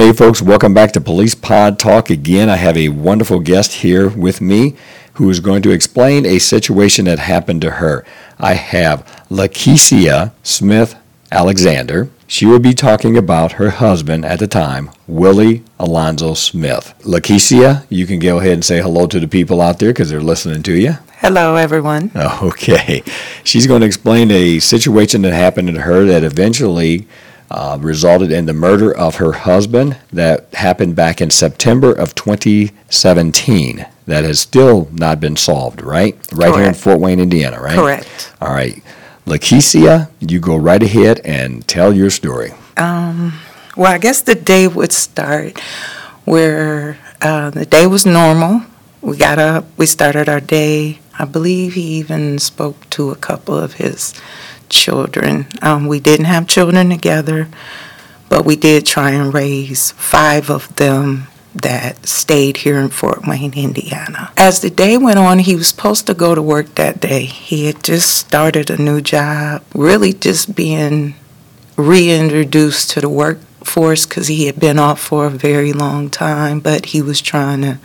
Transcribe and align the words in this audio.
Hey, 0.00 0.14
folks, 0.14 0.40
welcome 0.40 0.72
back 0.72 0.92
to 0.92 1.00
Police 1.02 1.34
Pod 1.34 1.78
Talk 1.78 2.08
again. 2.08 2.48
I 2.48 2.56
have 2.56 2.74
a 2.74 2.88
wonderful 2.88 3.38
guest 3.38 3.70
here 3.70 4.08
with 4.08 4.40
me 4.40 4.74
who 5.16 5.28
is 5.28 5.40
going 5.40 5.60
to 5.60 5.72
explain 5.72 6.24
a 6.24 6.38
situation 6.38 7.04
that 7.04 7.18
happened 7.18 7.60
to 7.60 7.72
her. 7.72 8.06
I 8.38 8.54
have 8.54 9.04
Lakicia 9.28 10.32
Smith 10.42 10.94
Alexander. 11.30 12.08
She 12.26 12.46
will 12.46 12.60
be 12.60 12.72
talking 12.72 13.18
about 13.18 13.52
her 13.52 13.68
husband 13.68 14.24
at 14.24 14.38
the 14.38 14.46
time, 14.46 14.90
Willie 15.06 15.64
Alonzo 15.78 16.32
Smith. 16.32 16.94
Lakicia, 17.00 17.84
you 17.90 18.06
can 18.06 18.20
go 18.20 18.38
ahead 18.38 18.54
and 18.54 18.64
say 18.64 18.80
hello 18.80 19.06
to 19.06 19.20
the 19.20 19.28
people 19.28 19.60
out 19.60 19.80
there 19.80 19.90
because 19.90 20.08
they're 20.08 20.22
listening 20.22 20.62
to 20.62 20.72
you. 20.72 20.94
Hello, 21.18 21.56
everyone. 21.56 22.10
Okay. 22.42 23.02
She's 23.44 23.66
going 23.66 23.82
to 23.82 23.86
explain 23.86 24.30
a 24.30 24.60
situation 24.60 25.20
that 25.22 25.34
happened 25.34 25.68
to 25.68 25.82
her 25.82 26.06
that 26.06 26.24
eventually 26.24 27.06
uh, 27.50 27.76
resulted 27.80 28.30
in 28.30 28.46
the 28.46 28.52
murder 28.52 28.96
of 28.96 29.16
her 29.16 29.32
husband 29.32 29.96
that 30.12 30.52
happened 30.54 30.94
back 30.94 31.20
in 31.20 31.30
September 31.30 31.92
of 31.92 32.14
2017. 32.14 33.86
That 34.06 34.24
has 34.24 34.40
still 34.40 34.88
not 34.92 35.20
been 35.20 35.36
solved, 35.36 35.82
right? 35.82 36.16
Right 36.32 36.54
here 36.54 36.64
in 36.64 36.74
Fort 36.74 37.00
Wayne, 37.00 37.20
Indiana, 37.20 37.60
right? 37.60 37.76
Correct. 37.76 38.32
All 38.40 38.52
right. 38.52 38.82
Lakicia, 39.26 40.10
you 40.20 40.40
go 40.40 40.56
right 40.56 40.82
ahead 40.82 41.20
and 41.24 41.66
tell 41.68 41.92
your 41.92 42.10
story. 42.10 42.52
Um, 42.76 43.38
Well, 43.76 43.92
I 43.92 43.98
guess 43.98 44.20
the 44.22 44.34
day 44.34 44.66
would 44.66 44.90
start 44.92 45.58
where 46.24 46.98
uh, 47.20 47.50
the 47.50 47.64
day 47.66 47.86
was 47.86 48.04
normal. 48.04 48.62
We 49.00 49.16
got 49.16 49.38
up, 49.38 49.66
we 49.76 49.86
started 49.86 50.28
our 50.28 50.40
day. 50.40 50.98
I 51.18 51.24
believe 51.24 51.74
he 51.74 51.98
even 51.98 52.38
spoke 52.38 52.88
to 52.90 53.10
a 53.10 53.16
couple 53.16 53.56
of 53.56 53.74
his 53.74 54.14
children. 54.70 55.46
Um, 55.60 55.86
we 55.86 56.00
didn't 56.00 56.26
have 56.26 56.46
children 56.46 56.88
together, 56.88 57.48
but 58.28 58.44
we 58.44 58.56
did 58.56 58.86
try 58.86 59.10
and 59.10 59.34
raise 59.34 59.92
five 59.92 60.50
of 60.50 60.74
them 60.76 61.26
that 61.54 62.06
stayed 62.06 62.58
here 62.58 62.78
in 62.78 62.88
Fort 62.88 63.26
Wayne, 63.26 63.52
Indiana. 63.54 64.32
As 64.36 64.60
the 64.60 64.70
day 64.70 64.96
went 64.96 65.18
on, 65.18 65.40
he 65.40 65.56
was 65.56 65.68
supposed 65.68 66.06
to 66.06 66.14
go 66.14 66.34
to 66.34 66.42
work 66.42 66.76
that 66.76 67.00
day. 67.00 67.24
He 67.24 67.66
had 67.66 67.82
just 67.82 68.16
started 68.16 68.70
a 68.70 68.80
new 68.80 69.00
job, 69.00 69.62
really 69.74 70.12
just 70.12 70.54
being 70.54 71.14
reintroduced 71.76 72.90
to 72.90 73.00
the 73.00 73.08
workforce 73.08 74.06
because 74.06 74.28
he 74.28 74.46
had 74.46 74.60
been 74.60 74.78
off 74.78 75.00
for 75.00 75.26
a 75.26 75.30
very 75.30 75.72
long 75.72 76.08
time, 76.08 76.60
but 76.60 76.86
he 76.86 77.02
was 77.02 77.20
trying 77.20 77.62
to 77.62 77.78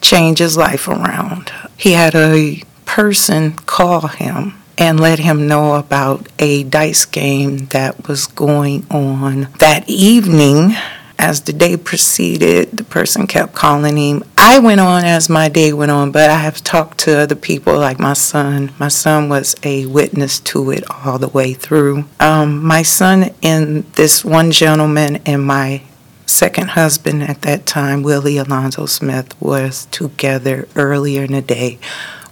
change 0.00 0.38
his 0.38 0.56
life 0.56 0.86
around. 0.86 1.50
He 1.76 1.92
had 1.92 2.14
a 2.14 2.62
person 2.84 3.54
call 3.54 4.08
him 4.08 4.57
and 4.78 5.00
let 5.00 5.18
him 5.18 5.48
know 5.48 5.74
about 5.74 6.28
a 6.38 6.62
dice 6.62 7.04
game 7.04 7.66
that 7.66 8.08
was 8.08 8.26
going 8.28 8.86
on 8.90 9.48
that 9.58 9.88
evening. 9.88 10.72
As 11.20 11.40
the 11.40 11.52
day 11.52 11.76
proceeded, 11.76 12.70
the 12.70 12.84
person 12.84 13.26
kept 13.26 13.52
calling 13.52 13.96
him. 13.96 14.22
I 14.36 14.60
went 14.60 14.80
on 14.80 15.04
as 15.04 15.28
my 15.28 15.48
day 15.48 15.72
went 15.72 15.90
on, 15.90 16.12
but 16.12 16.30
I 16.30 16.36
have 16.36 16.62
talked 16.62 16.98
to 16.98 17.18
other 17.18 17.34
people 17.34 17.76
like 17.76 17.98
my 17.98 18.12
son. 18.12 18.70
My 18.78 18.86
son 18.86 19.28
was 19.28 19.56
a 19.64 19.86
witness 19.86 20.38
to 20.40 20.70
it 20.70 20.84
all 20.88 21.18
the 21.18 21.26
way 21.26 21.54
through. 21.54 22.04
Um, 22.20 22.64
my 22.64 22.82
son 22.82 23.34
and 23.42 23.82
this 23.94 24.24
one 24.24 24.52
gentleman 24.52 25.16
and 25.26 25.44
my 25.44 25.82
second 26.24 26.70
husband 26.70 27.24
at 27.24 27.42
that 27.42 27.66
time, 27.66 28.04
Willie 28.04 28.36
Alonzo 28.36 28.86
Smith, 28.86 29.34
was 29.40 29.86
together 29.86 30.68
earlier 30.76 31.24
in 31.24 31.32
the 31.32 31.42
day 31.42 31.80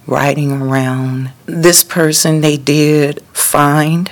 riding 0.07 0.53
around. 0.53 1.31
This 1.45 1.83
person 1.83 2.41
they 2.41 2.57
did 2.57 3.21
find. 3.33 4.09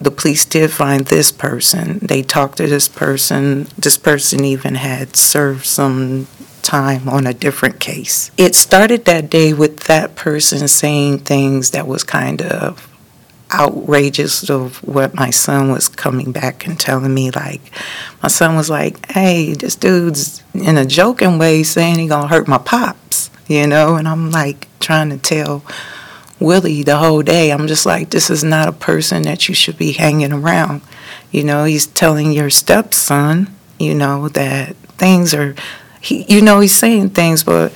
The 0.00 0.10
police 0.10 0.44
did 0.44 0.72
find 0.72 1.06
this 1.06 1.30
person. 1.30 1.98
They 2.00 2.22
talked 2.22 2.56
to 2.56 2.66
this 2.66 2.88
person. 2.88 3.68
This 3.76 3.98
person 3.98 4.44
even 4.44 4.76
had 4.76 5.14
served 5.16 5.66
some 5.66 6.26
time 6.62 7.08
on 7.08 7.26
a 7.26 7.34
different 7.34 7.80
case. 7.80 8.30
It 8.36 8.54
started 8.54 9.04
that 9.04 9.28
day 9.28 9.52
with 9.52 9.80
that 9.80 10.14
person 10.14 10.66
saying 10.68 11.20
things 11.20 11.70
that 11.72 11.86
was 11.86 12.04
kind 12.04 12.40
of 12.40 12.88
outrageous 13.52 14.48
of 14.48 14.82
what 14.82 15.14
my 15.14 15.30
son 15.30 15.70
was 15.70 15.88
coming 15.88 16.32
back 16.32 16.66
and 16.66 16.80
telling 16.80 17.12
me 17.12 17.30
like 17.30 17.60
my 18.22 18.28
son 18.28 18.56
was 18.56 18.70
like 18.70 19.10
hey 19.12 19.52
this 19.52 19.76
dude's 19.76 20.42
in 20.54 20.78
a 20.78 20.86
joking 20.86 21.36
way 21.38 21.62
saying 21.62 21.98
he 21.98 22.08
gonna 22.08 22.28
hurt 22.28 22.48
my 22.48 22.56
pops 22.56 23.21
you 23.46 23.66
know? 23.66 23.96
And 23.96 24.08
i'm 24.08 24.30
like 24.30 24.66
trying 24.80 25.10
to 25.10 25.18
tell 25.18 25.64
willie 26.42 26.82
the 26.82 26.98
whole 26.98 27.22
day. 27.22 27.52
I'm 27.52 27.66
just 27.66 27.86
like 27.86 28.10
this 28.10 28.28
is 28.28 28.42
not 28.44 28.68
a 28.68 28.72
person 28.72 29.22
that 29.22 29.48
you 29.48 29.54
should 29.54 29.78
be 29.78 29.92
hanging 29.92 30.32
around. 30.32 30.82
You 31.30 31.44
know 31.44 31.64
he's 31.64 31.86
telling 31.86 32.32
your 32.32 32.50
stepson 32.50 33.54
you 33.78 33.94
know 33.94 34.28
that 34.28 34.76
things 34.98 35.34
are 35.34 35.54
he 36.00 36.24
you 36.32 36.42
know 36.42 36.60
he's 36.60 36.74
saying 36.74 37.10
things 37.10 37.44
but 37.44 37.72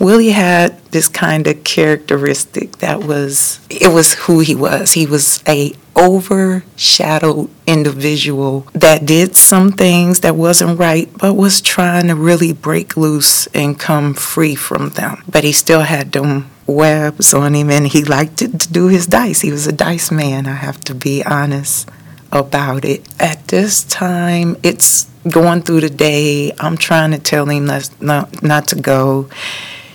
Willie 0.00 0.30
had 0.30 0.82
this 0.90 1.06
kind 1.06 1.46
of 1.46 1.62
characteristic 1.62 2.78
that 2.78 3.04
was 3.04 3.60
it 3.70 3.92
was 3.92 4.14
who 4.14 4.40
he 4.40 4.54
was. 4.54 4.92
He 4.92 5.06
was 5.06 5.42
a 5.46 5.72
overshadowed 5.96 7.48
individual 7.66 8.66
that 8.72 9.06
did 9.06 9.36
some 9.36 9.72
things 9.72 10.20
that 10.20 10.34
wasn't 10.36 10.78
right 10.78 11.08
but 11.18 11.34
was 11.34 11.60
trying 11.60 12.08
to 12.08 12.14
really 12.14 12.52
break 12.52 12.96
loose 12.96 13.46
and 13.48 13.78
come 13.78 14.14
free 14.14 14.54
from 14.54 14.90
them. 14.90 15.22
But 15.28 15.44
he 15.44 15.52
still 15.52 15.82
had 15.82 16.12
them 16.12 16.50
webs 16.66 17.34
on 17.34 17.54
him 17.54 17.70
and 17.70 17.86
he 17.86 18.04
liked 18.04 18.38
to, 18.38 18.48
to 18.48 18.72
do 18.72 18.88
his 18.88 19.06
dice. 19.06 19.40
He 19.42 19.50
was 19.50 19.66
a 19.66 19.72
dice 19.72 20.10
man, 20.10 20.46
I 20.46 20.54
have 20.54 20.80
to 20.84 20.94
be 20.94 21.22
honest 21.24 21.88
about 22.34 22.84
it. 22.84 23.08
At 23.20 23.48
this 23.48 23.84
time, 23.84 24.56
it's 24.62 25.04
going 25.30 25.62
through 25.62 25.80
the 25.80 25.90
day. 25.90 26.52
I'm 26.58 26.76
trying 26.76 27.12
to 27.12 27.18
tell 27.18 27.46
him 27.46 27.66
not, 27.66 28.42
not, 28.42 28.68
to 28.68 28.76
go. 28.76 29.28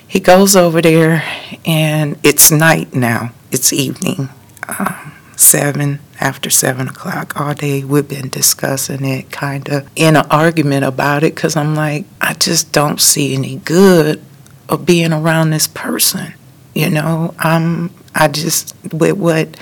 He 0.08 0.20
goes 0.20 0.56
over 0.56 0.82
there, 0.82 1.24
and 1.66 2.18
it's 2.24 2.50
night 2.50 2.96
now. 2.96 3.32
It's 3.52 3.74
evening, 3.74 4.30
um, 4.68 5.14
seven 5.40 6.00
after 6.20 6.50
seven 6.50 6.88
o'clock. 6.88 7.40
All 7.40 7.54
day 7.54 7.84
we've 7.84 8.08
been 8.08 8.30
discussing 8.30 9.06
it, 9.06 9.32
kind 9.32 9.68
of 9.70 9.90
in 9.96 10.16
an 10.16 10.26
argument 10.30 10.86
about 10.86 11.24
it, 11.24 11.36
because 11.36 11.56
I'm 11.56 11.76
like, 11.76 12.06
I 12.22 12.34
just 12.34 12.72
don't 12.72 13.00
see 13.00 13.34
any 13.34 13.58
good 13.58 14.22
of 14.68 14.86
being 14.86 15.14
around 15.14 15.50
this 15.50 15.68
person. 15.68 16.34
You 16.74 16.90
know, 16.90 17.34
I'm. 17.40 17.92
I 18.16 18.28
just 18.28 18.76
with 18.92 19.18
what 19.18 19.56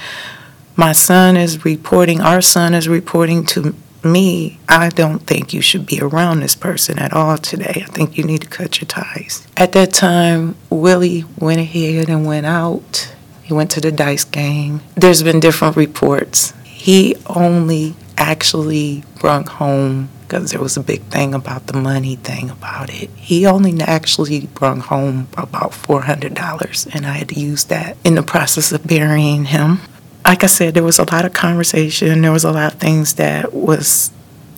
my 0.76 0.94
son 0.94 1.36
is 1.38 1.66
reporting, 1.66 2.22
our 2.22 2.42
son 2.42 2.74
is 2.74 2.88
reporting 2.88 3.46
to 3.48 3.76
me, 4.04 4.60
I 4.70 4.90
don't 4.90 5.20
think 5.20 5.54
you 5.54 5.62
should 5.62 5.86
be 5.86 6.00
around 6.00 6.40
this 6.40 6.56
person 6.56 7.00
at 7.00 7.14
all 7.14 7.38
today. 7.38 7.84
I 7.86 7.92
think 7.92 8.18
you 8.18 8.24
need 8.24 8.42
to 8.42 8.48
cut 8.48 8.80
your 8.80 8.88
ties. 8.88 9.48
At 9.58 9.74
that 9.74 9.94
time, 9.94 10.56
Willie 10.70 11.26
went 11.38 11.60
ahead 11.60 12.10
and 12.10 12.26
went 12.26 12.46
out. 12.46 13.14
He 13.48 13.54
went 13.54 13.72
to 13.72 13.82
the 13.82 13.92
dice 13.92 14.26
game. 14.26 14.82
There's 14.96 15.24
been 15.24 15.40
different 15.40 15.78
reports. 15.78 16.54
He 16.66 17.16
only 17.28 17.96
actually 18.18 19.04
brought 19.20 19.48
home 19.48 20.10
because 20.22 20.52
there 20.52 20.60
was 20.60 20.76
a 20.76 20.84
big 20.84 21.02
thing 21.04 21.34
about 21.34 21.68
the 21.68 21.78
money 21.78 22.18
thing 22.18 22.50
about 22.50 22.90
it. 22.90 23.10
He 23.16 23.46
only 23.46 23.80
actually 23.80 24.48
brought 24.48 24.80
home 24.80 25.30
about 25.38 25.72
$400, 25.72 26.94
and 26.94 27.06
I 27.06 27.14
had 27.14 27.30
to 27.30 27.40
use 27.40 27.64
that 27.66 27.96
in 28.04 28.16
the 28.16 28.24
process 28.24 28.74
of 28.74 28.86
burying 28.86 29.46
him 29.46 29.80
like 30.26 30.44
I 30.44 30.48
said, 30.48 30.74
there 30.74 30.84
was 30.84 31.00
a 31.00 31.10
lot 31.10 31.24
of 31.24 31.34
conversation. 31.34 32.22
There 32.22 32.34
was 32.34 32.44
a 32.44 32.52
lot 32.52 32.74
of 32.74 32.80
things 32.82 33.14
that 33.14 33.54
was 33.54 34.12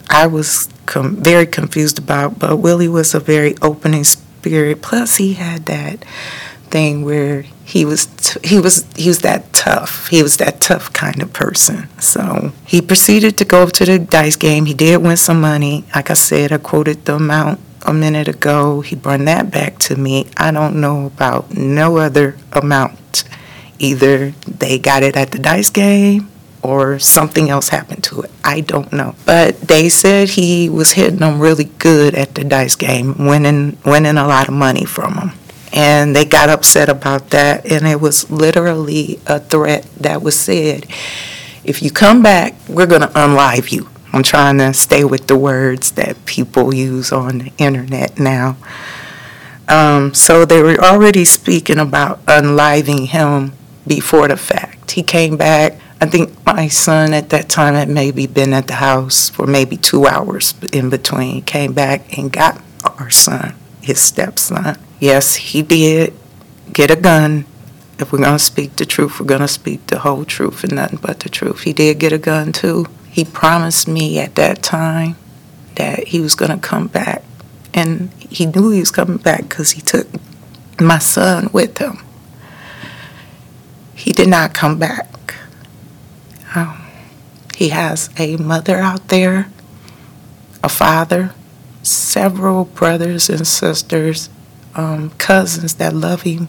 I 0.09 0.25
was 0.25 0.68
com- 0.88 1.18
very 1.18 1.45
confused 1.45 2.00
about. 2.00 2.39
But 2.39 2.57
Willie 2.57 2.88
was 2.88 3.13
a 3.13 3.19
very 3.19 3.56
opening 3.62 4.03
spirit. 4.03 4.81
Plus, 4.81 5.18
he 5.18 5.33
had 5.33 5.68
that 5.68 6.03
thing 6.71 7.04
where 7.04 7.44
he 7.66 7.86
was 7.86 8.06
t- 8.06 8.39
he 8.48 8.60
was 8.60 8.86
he 8.95 9.07
was 9.07 9.19
that 9.19 9.51
tough. 9.54 10.07
He 10.07 10.24
was 10.24 10.38
that 10.38 10.62
tough 10.62 10.92
kind 10.94 11.21
of 11.21 11.33
person. 11.33 11.88
So 12.00 12.51
he 12.66 12.81
proceeded 12.81 13.38
to 13.38 13.45
go 13.45 13.68
to 13.68 13.86
the 13.86 14.00
dice 14.00 14.36
game. 14.36 14.66
He 14.66 14.74
did 14.74 14.98
win 15.01 15.18
some 15.18 15.42
money. 15.42 15.86
Like 15.94 16.10
I 16.10 16.16
said, 16.16 16.51
I 16.51 16.57
quoted 16.57 17.06
the 17.06 17.16
amount 17.16 17.60
a 17.86 17.94
minute 17.94 18.27
ago. 18.27 18.81
He 18.81 18.95
brought 18.95 19.25
that 19.25 19.51
back 19.51 19.77
to 19.80 19.95
me. 19.95 20.27
I 20.38 20.51
don't 20.51 20.81
know 20.81 21.06
about 21.06 21.56
no 21.56 21.98
other 21.98 22.38
amount. 22.54 23.24
Either 23.80 24.31
they 24.48 24.77
got 24.77 25.04
it 25.04 25.16
at 25.16 25.31
the 25.31 25.39
dice 25.39 25.69
game 25.69 26.30
or 26.62 27.00
something 27.00 27.50
else 27.50 27.69
happened 27.69 28.04
to 28.04 28.21
it. 28.21 28.31
I 28.44 28.62
don't 28.62 28.92
know. 28.92 29.16
But 29.25 29.62
they 29.62 29.89
said 29.89 30.30
he 30.30 30.69
was 30.69 30.92
hitting 30.92 31.19
them 31.19 31.39
really 31.39 31.66
good 31.80 32.16
at 32.16 32.36
the 32.36 32.44
dice 32.44 32.75
game, 32.75 33.27
winning 33.27 33.77
winning 33.86 34.18
a 34.18 34.27
lot 34.27 34.48
of 34.48 34.54
money 34.54 34.86
from 34.86 35.16
them. 35.16 35.31
And 35.71 36.16
they 36.16 36.25
got 36.25 36.50
upset 36.50 36.89
about 36.89 37.30
that 37.30 37.66
and 37.71 37.88
it 37.88 38.01
was 38.01 38.30
literally 38.31 39.19
a 39.27 39.39
threat 39.39 39.86
that 39.98 40.21
was 40.21 40.38
said. 40.38 40.86
If 41.63 41.83
you 41.83 41.92
come 41.92 42.24
back, 42.24 42.56
we're 42.68 42.88
going 42.88 43.01
to 43.01 43.07
unlive 43.07 43.71
you. 43.71 43.89
I'm 44.12 44.24
trying 44.24 44.57
to 44.57 44.74
stay 44.74 45.04
with 45.04 45.27
the 45.27 45.38
words 45.38 45.92
that 45.92 46.25
people 46.25 46.74
use 46.74 47.12
on 47.12 47.38
the 47.38 47.51
internet 47.60 48.19
now. 48.19 48.57
Um, 49.68 50.16
so 50.16 50.45
they 50.45 50.63
were 50.63 50.80
already 50.80 51.25
speaking 51.25 51.77
about 51.77 52.21
unliving 52.27 53.06
him 53.06 53.54
before 53.86 54.27
the 54.27 54.38
fact. 54.38 54.92
He 54.92 55.04
came 55.04 55.38
back 55.38 55.80
I 56.01 56.06
think 56.06 56.45
my 56.45 56.69
son 56.69 57.13
at 57.13 57.30
that 57.31 57.50
time 57.50 57.74
had 57.74 57.89
maybe 57.89 58.25
been 58.25 58.54
at 58.54 58.68
the 58.68 58.75
house 58.75 59.27
for 59.27 59.45
maybe 59.45 59.75
two 59.75 60.07
hours 60.07 60.54
in 60.71 60.89
between, 60.89 61.42
came 61.42 61.74
back 61.74 62.18
and 62.18 62.31
got 62.31 62.62
our 62.86 63.10
son, 63.10 63.54
his 63.81 64.00
stepson. 64.00 64.77
Yes, 65.00 65.36
he 65.36 65.62
did 65.62 66.13
get 66.74 66.92
a 66.92 66.96
gun. 66.96 67.46
If 67.98 68.12
we're 68.12 68.19
going 68.19 68.38
to 68.38 68.44
speak 68.44 68.75
the 68.75 68.86
truth, 68.86 69.19
we're 69.19 69.25
going 69.25 69.42
to 69.42 69.48
speak 69.48 69.88
the 69.88 70.00
whole 70.00 70.25
truth 70.25 70.63
and 70.63 70.75
nothing 70.75 71.00
but 71.01 71.22
the 71.22 71.30
truth. 71.30 71.62
He 71.62 71.74
did 71.74 72.00
get 72.00 72.13
a 72.13 72.18
gun 72.18 72.51
too. 72.51 72.86
He 73.10 73.25
promised 73.25 73.88
me 73.88 74.19
at 74.19 74.36
that 74.36 74.62
time 74.62 75.16
that 75.75 76.10
he 76.10 76.19
was 76.19 76.36
going 76.36 76.51
to 76.51 76.57
come 76.57 76.88
back. 76.88 77.24
And 77.74 78.12
he 78.30 78.46
knew 78.46 78.72
he 78.72 78.80
was 78.80 78.92
coming 78.92 79.18
back 79.18 79.50
because 79.50 79.72
he 79.72 79.81
took 79.81 80.07
my 80.80 81.00
son 81.00 81.50
with 81.54 81.78
him. 81.78 82.00
He 83.95 84.12
did 84.12 84.30
not 84.30 84.54
come 84.54 84.80
back. 84.80 85.36
Um, 86.56 86.81
he 87.56 87.69
has 87.69 88.10
a 88.18 88.38
mother 88.38 88.78
out 88.78 89.10
there, 89.10 89.50
a 90.63 90.69
father, 90.69 91.34
several 91.84 92.66
brothers 92.66 93.30
and 93.30 93.45
sisters, 93.45 94.30
um, 94.75 95.12
cousins 95.12 95.75
that 95.75 95.94
love 95.94 96.24
him 96.24 96.48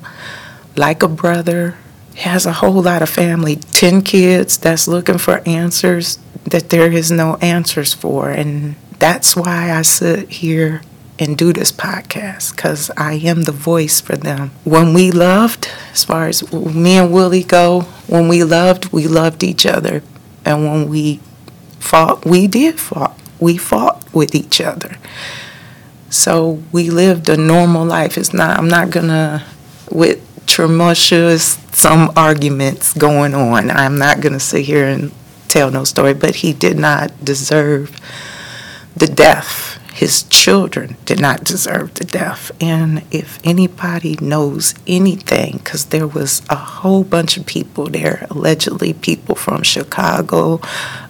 like 0.77 1.03
a 1.03 1.09
brother. 1.09 1.77
He 2.15 2.21
has 2.23 2.47
a 2.47 2.53
whole 2.53 2.83
lot 2.83 3.03
of 3.03 3.09
family, 3.09 3.57
10 3.57 4.03
kids 4.03 4.59
that's 4.59 4.89
looking 4.89 5.19
for 5.19 5.43
answers 5.47 6.19
that 6.45 6.71
there 6.71 6.91
is 6.93 7.11
no 7.11 7.37
answers 7.37 7.95
for. 7.95 8.31
And 8.31 8.77
that's 8.99 9.37
why 9.37 9.73
I 9.73 9.83
sit 9.83 10.29
here 10.29 10.83
and 11.19 11.37
do 11.37 11.53
this 11.53 11.71
podcast 11.71 12.57
because 12.57 12.91
I 12.97 13.15
am 13.15 13.43
the 13.43 13.53
voice 13.53 14.01
for 14.01 14.17
them. 14.17 14.51
When 14.65 14.95
we 14.95 15.11
loved, 15.11 15.69
as 15.93 16.03
far 16.03 16.29
as 16.29 16.51
me 16.53 16.97
and 16.97 17.13
Willie 17.13 17.45
go, 17.45 17.83
when 18.07 18.27
we 18.27 18.43
loved, 18.43 18.91
we 18.91 19.07
loved 19.07 19.45
each 19.45 19.67
other. 19.67 20.03
And 20.45 20.65
when 20.65 20.89
we 20.89 21.21
fought, 21.79 22.25
we 22.25 22.47
did 22.47 22.81
fought. 22.81 23.19
We 23.39 23.59
fought 23.59 24.05
with 24.15 24.35
each 24.35 24.61
other. 24.61 24.97
So 26.11 26.63
we 26.73 26.91
lived 26.91 27.29
a 27.29 27.37
normal 27.37 27.87
life. 27.87 28.19
It's 28.19 28.35
not, 28.35 28.59
I'm 28.59 28.69
not 28.69 28.91
gonna, 28.91 29.47
with 29.91 30.27
tumultuous, 30.47 31.59
some 31.73 32.13
arguments 32.17 32.93
going 32.93 33.35
on, 33.35 33.71
I'm 33.71 33.97
not 33.97 34.21
gonna 34.21 34.41
sit 34.41 34.65
here 34.65 34.87
and 34.89 35.13
tell 35.47 35.71
no 35.71 35.85
story, 35.85 36.15
but 36.15 36.37
he 36.37 36.53
did 36.53 36.77
not 36.79 37.25
deserve 37.25 37.99
the 38.97 39.07
death 39.07 39.70
his 39.93 40.23
children 40.25 40.97
did 41.05 41.21
not 41.21 41.45
deserve 41.45 41.95
the 41.95 42.05
death. 42.05 42.51
And 42.61 43.03
if 43.11 43.39
anybody 43.45 44.17
knows 44.21 44.75
anything, 44.87 45.59
because 45.59 45.87
there 45.87 46.07
was 46.07 46.43
a 46.49 46.57
whole 46.57 47.05
bunch 47.05 47.37
of 47.37 47.47
people 47.47 47.87
there, 47.87 48.27
allegedly 48.31 48.93
people 48.93 49.35
from 49.35 49.63
Chicago, 49.63 50.61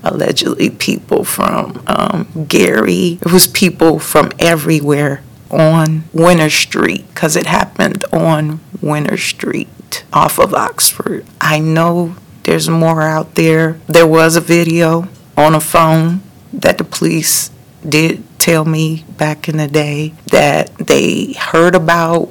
allegedly 0.02 0.70
people 0.70 1.24
from 1.24 1.82
um, 1.86 2.46
Gary, 2.48 3.18
it 3.20 3.32
was 3.32 3.46
people 3.46 3.98
from 3.98 4.30
everywhere 4.38 5.22
on 5.50 6.04
Winter 6.12 6.50
Street, 6.50 7.06
because 7.08 7.36
it 7.36 7.46
happened 7.46 8.04
on 8.12 8.60
Winter 8.80 9.16
Street 9.16 10.04
off 10.12 10.38
of 10.38 10.54
Oxford. 10.54 11.26
I 11.40 11.58
know 11.58 12.14
there's 12.44 12.68
more 12.68 13.02
out 13.02 13.34
there. 13.34 13.80
There 13.86 14.06
was 14.06 14.36
a 14.36 14.40
video 14.40 15.08
on 15.36 15.54
a 15.54 15.60
phone 15.60 16.22
that 16.52 16.78
the 16.78 16.84
police 16.84 17.50
did 17.88 18.22
tell 18.38 18.64
me 18.64 19.04
back 19.16 19.48
in 19.48 19.56
the 19.56 19.68
day 19.68 20.14
that 20.26 20.74
they 20.78 21.32
heard 21.34 21.74
about 21.74 22.30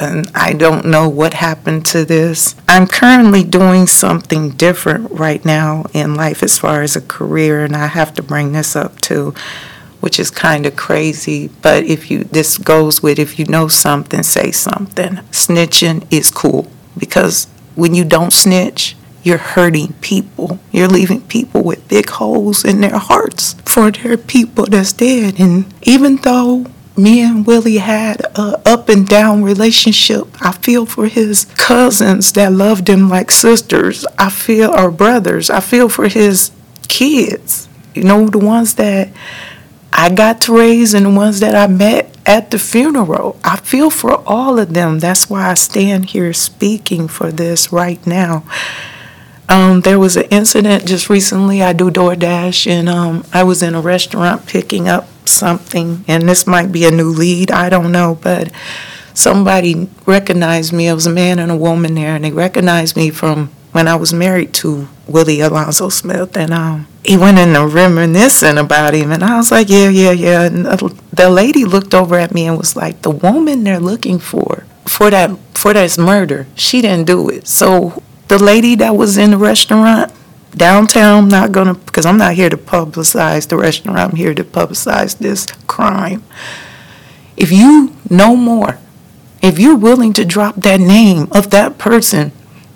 and 0.00 0.30
I 0.34 0.54
don't 0.54 0.86
know 0.86 1.08
what 1.08 1.34
happened 1.34 1.84
to 1.86 2.04
this. 2.04 2.54
I'm 2.66 2.86
currently 2.86 3.44
doing 3.44 3.86
something 3.86 4.52
different 4.52 5.10
right 5.10 5.44
now 5.44 5.84
in 5.92 6.14
life 6.14 6.42
as 6.42 6.58
far 6.58 6.82
as 6.82 6.96
a 6.96 7.02
career, 7.02 7.64
and 7.64 7.76
I 7.76 7.86
have 7.86 8.14
to 8.14 8.22
bring 8.22 8.52
this 8.52 8.74
up 8.74 9.00
too, 9.00 9.34
which 10.00 10.18
is 10.18 10.30
kind 10.30 10.64
of 10.64 10.74
crazy. 10.74 11.48
But 11.60 11.84
if 11.84 12.10
you, 12.10 12.24
this 12.24 12.56
goes 12.56 13.02
with 13.02 13.18
if 13.18 13.38
you 13.38 13.44
know 13.44 13.68
something, 13.68 14.22
say 14.22 14.50
something. 14.50 15.16
Snitching 15.32 16.10
is 16.10 16.30
cool 16.30 16.70
because 16.96 17.46
when 17.74 17.94
you 17.94 18.04
don't 18.04 18.32
snitch, 18.32 18.96
you're 19.22 19.38
hurting 19.38 19.92
people. 19.94 20.58
You're 20.72 20.88
leaving 20.88 21.22
people 21.22 21.62
with 21.62 21.88
big 21.88 22.08
holes 22.10 22.64
in 22.64 22.80
their 22.80 22.98
hearts 22.98 23.54
for 23.64 23.90
their 23.90 24.16
people 24.16 24.66
that's 24.66 24.92
dead. 24.92 25.38
And 25.38 25.72
even 25.82 26.16
though 26.16 26.66
me 26.96 27.20
and 27.22 27.46
Willie 27.46 27.78
had 27.78 28.20
a 28.36 28.60
up 28.66 28.88
and 28.88 29.06
down 29.06 29.42
relationship, 29.42 30.26
I 30.40 30.52
feel 30.52 30.86
for 30.86 31.06
his 31.06 31.46
cousins 31.56 32.32
that 32.32 32.52
loved 32.52 32.88
him 32.88 33.08
like 33.08 33.30
sisters. 33.30 34.06
I 34.18 34.30
feel 34.30 34.70
our 34.70 34.90
brothers. 34.90 35.50
I 35.50 35.60
feel 35.60 35.88
for 35.88 36.08
his 36.08 36.50
kids. 36.88 37.68
You 37.94 38.04
know, 38.04 38.28
the 38.28 38.38
ones 38.38 38.74
that 38.74 39.08
I 39.92 40.10
got 40.10 40.40
to 40.42 40.56
raise 40.56 40.94
and 40.94 41.06
the 41.06 41.10
ones 41.10 41.40
that 41.40 41.54
I 41.54 41.66
met 41.66 42.16
at 42.26 42.50
the 42.50 42.58
funeral. 42.58 43.38
I 43.42 43.56
feel 43.56 43.90
for 43.90 44.22
all 44.26 44.58
of 44.58 44.72
them. 44.72 44.98
That's 44.98 45.28
why 45.28 45.50
I 45.50 45.54
stand 45.54 46.10
here 46.10 46.32
speaking 46.32 47.08
for 47.08 47.32
this 47.32 47.72
right 47.72 48.04
now. 48.06 48.44
Um, 49.50 49.80
there 49.80 49.98
was 49.98 50.16
an 50.16 50.26
incident 50.30 50.86
just 50.86 51.10
recently. 51.10 51.60
I 51.60 51.72
do 51.72 51.90
DoorDash, 51.90 52.68
and 52.68 52.88
um, 52.88 53.24
I 53.32 53.42
was 53.42 53.64
in 53.64 53.74
a 53.74 53.80
restaurant 53.80 54.46
picking 54.46 54.88
up 54.88 55.08
something, 55.28 56.04
and 56.06 56.28
this 56.28 56.46
might 56.46 56.70
be 56.70 56.84
a 56.84 56.92
new 56.92 57.10
lead. 57.10 57.50
I 57.50 57.68
don't 57.68 57.90
know, 57.90 58.16
but 58.22 58.52
somebody 59.12 59.88
recognized 60.06 60.72
me. 60.72 60.86
It 60.86 60.94
was 60.94 61.08
a 61.08 61.10
man 61.10 61.40
and 61.40 61.50
a 61.50 61.56
woman 61.56 61.96
there, 61.96 62.14
and 62.14 62.24
they 62.24 62.30
recognized 62.30 62.96
me 62.96 63.10
from 63.10 63.50
when 63.72 63.88
I 63.88 63.96
was 63.96 64.12
married 64.12 64.54
to 64.54 64.88
Willie 65.08 65.40
Alonzo 65.40 65.88
Smith, 65.88 66.36
and 66.36 66.52
um, 66.52 66.86
he 67.04 67.16
went 67.16 67.38
in 67.38 67.56
and 67.56 67.74
reminiscing 67.74 68.56
about 68.56 68.94
him, 68.94 69.10
and 69.10 69.24
I 69.24 69.36
was 69.36 69.50
like, 69.50 69.68
yeah, 69.68 69.88
yeah, 69.88 70.12
yeah. 70.12 70.42
And 70.42 70.64
the 70.64 71.28
lady 71.28 71.64
looked 71.64 71.92
over 71.92 72.14
at 72.14 72.32
me 72.32 72.46
and 72.46 72.56
was 72.56 72.76
like, 72.76 73.02
the 73.02 73.10
woman 73.10 73.64
they're 73.64 73.80
looking 73.80 74.20
for 74.20 74.64
for 74.86 75.10
that 75.10 75.36
for 75.54 75.72
that 75.72 75.98
murder, 75.98 76.46
she 76.54 76.80
didn't 76.80 77.06
do 77.06 77.28
it. 77.28 77.48
So 77.48 78.02
the 78.30 78.38
lady 78.38 78.76
that 78.76 78.96
was 78.96 79.18
in 79.18 79.32
the 79.32 79.36
restaurant 79.36 80.12
downtown, 80.52 81.28
not 81.28 81.50
gonna, 81.50 81.74
because 81.74 82.06
I'm 82.06 82.16
not 82.16 82.34
here 82.34 82.48
to 82.48 82.56
publicize 82.56 83.48
the 83.48 83.56
restaurant, 83.56 83.98
I'm 83.98 84.14
here 84.14 84.34
to 84.34 84.44
publicize 84.44 85.18
this 85.18 85.46
crime. 85.66 86.22
If 87.36 87.50
you 87.50 87.96
know 88.08 88.36
more, 88.36 88.78
if 89.42 89.58
you're 89.58 89.76
willing 89.76 90.12
to 90.12 90.24
drop 90.24 90.54
that 90.56 90.78
name 90.78 91.26
of 91.32 91.50
that 91.50 91.76
person 91.76 92.30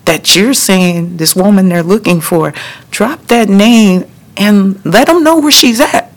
that 0.07 0.35
you're 0.35 0.55
saying, 0.55 1.19
this 1.19 1.37
woman 1.37 1.69
they're 1.69 1.85
looking 1.85 2.21
for, 2.21 2.53
drop 2.91 3.29
that 3.29 3.49
name 3.49 4.11
and 4.37 4.85
let 4.85 5.07
them 5.07 5.23
know 5.23 5.39
where 5.39 5.53
she's 5.53 5.81
at. 5.81 6.13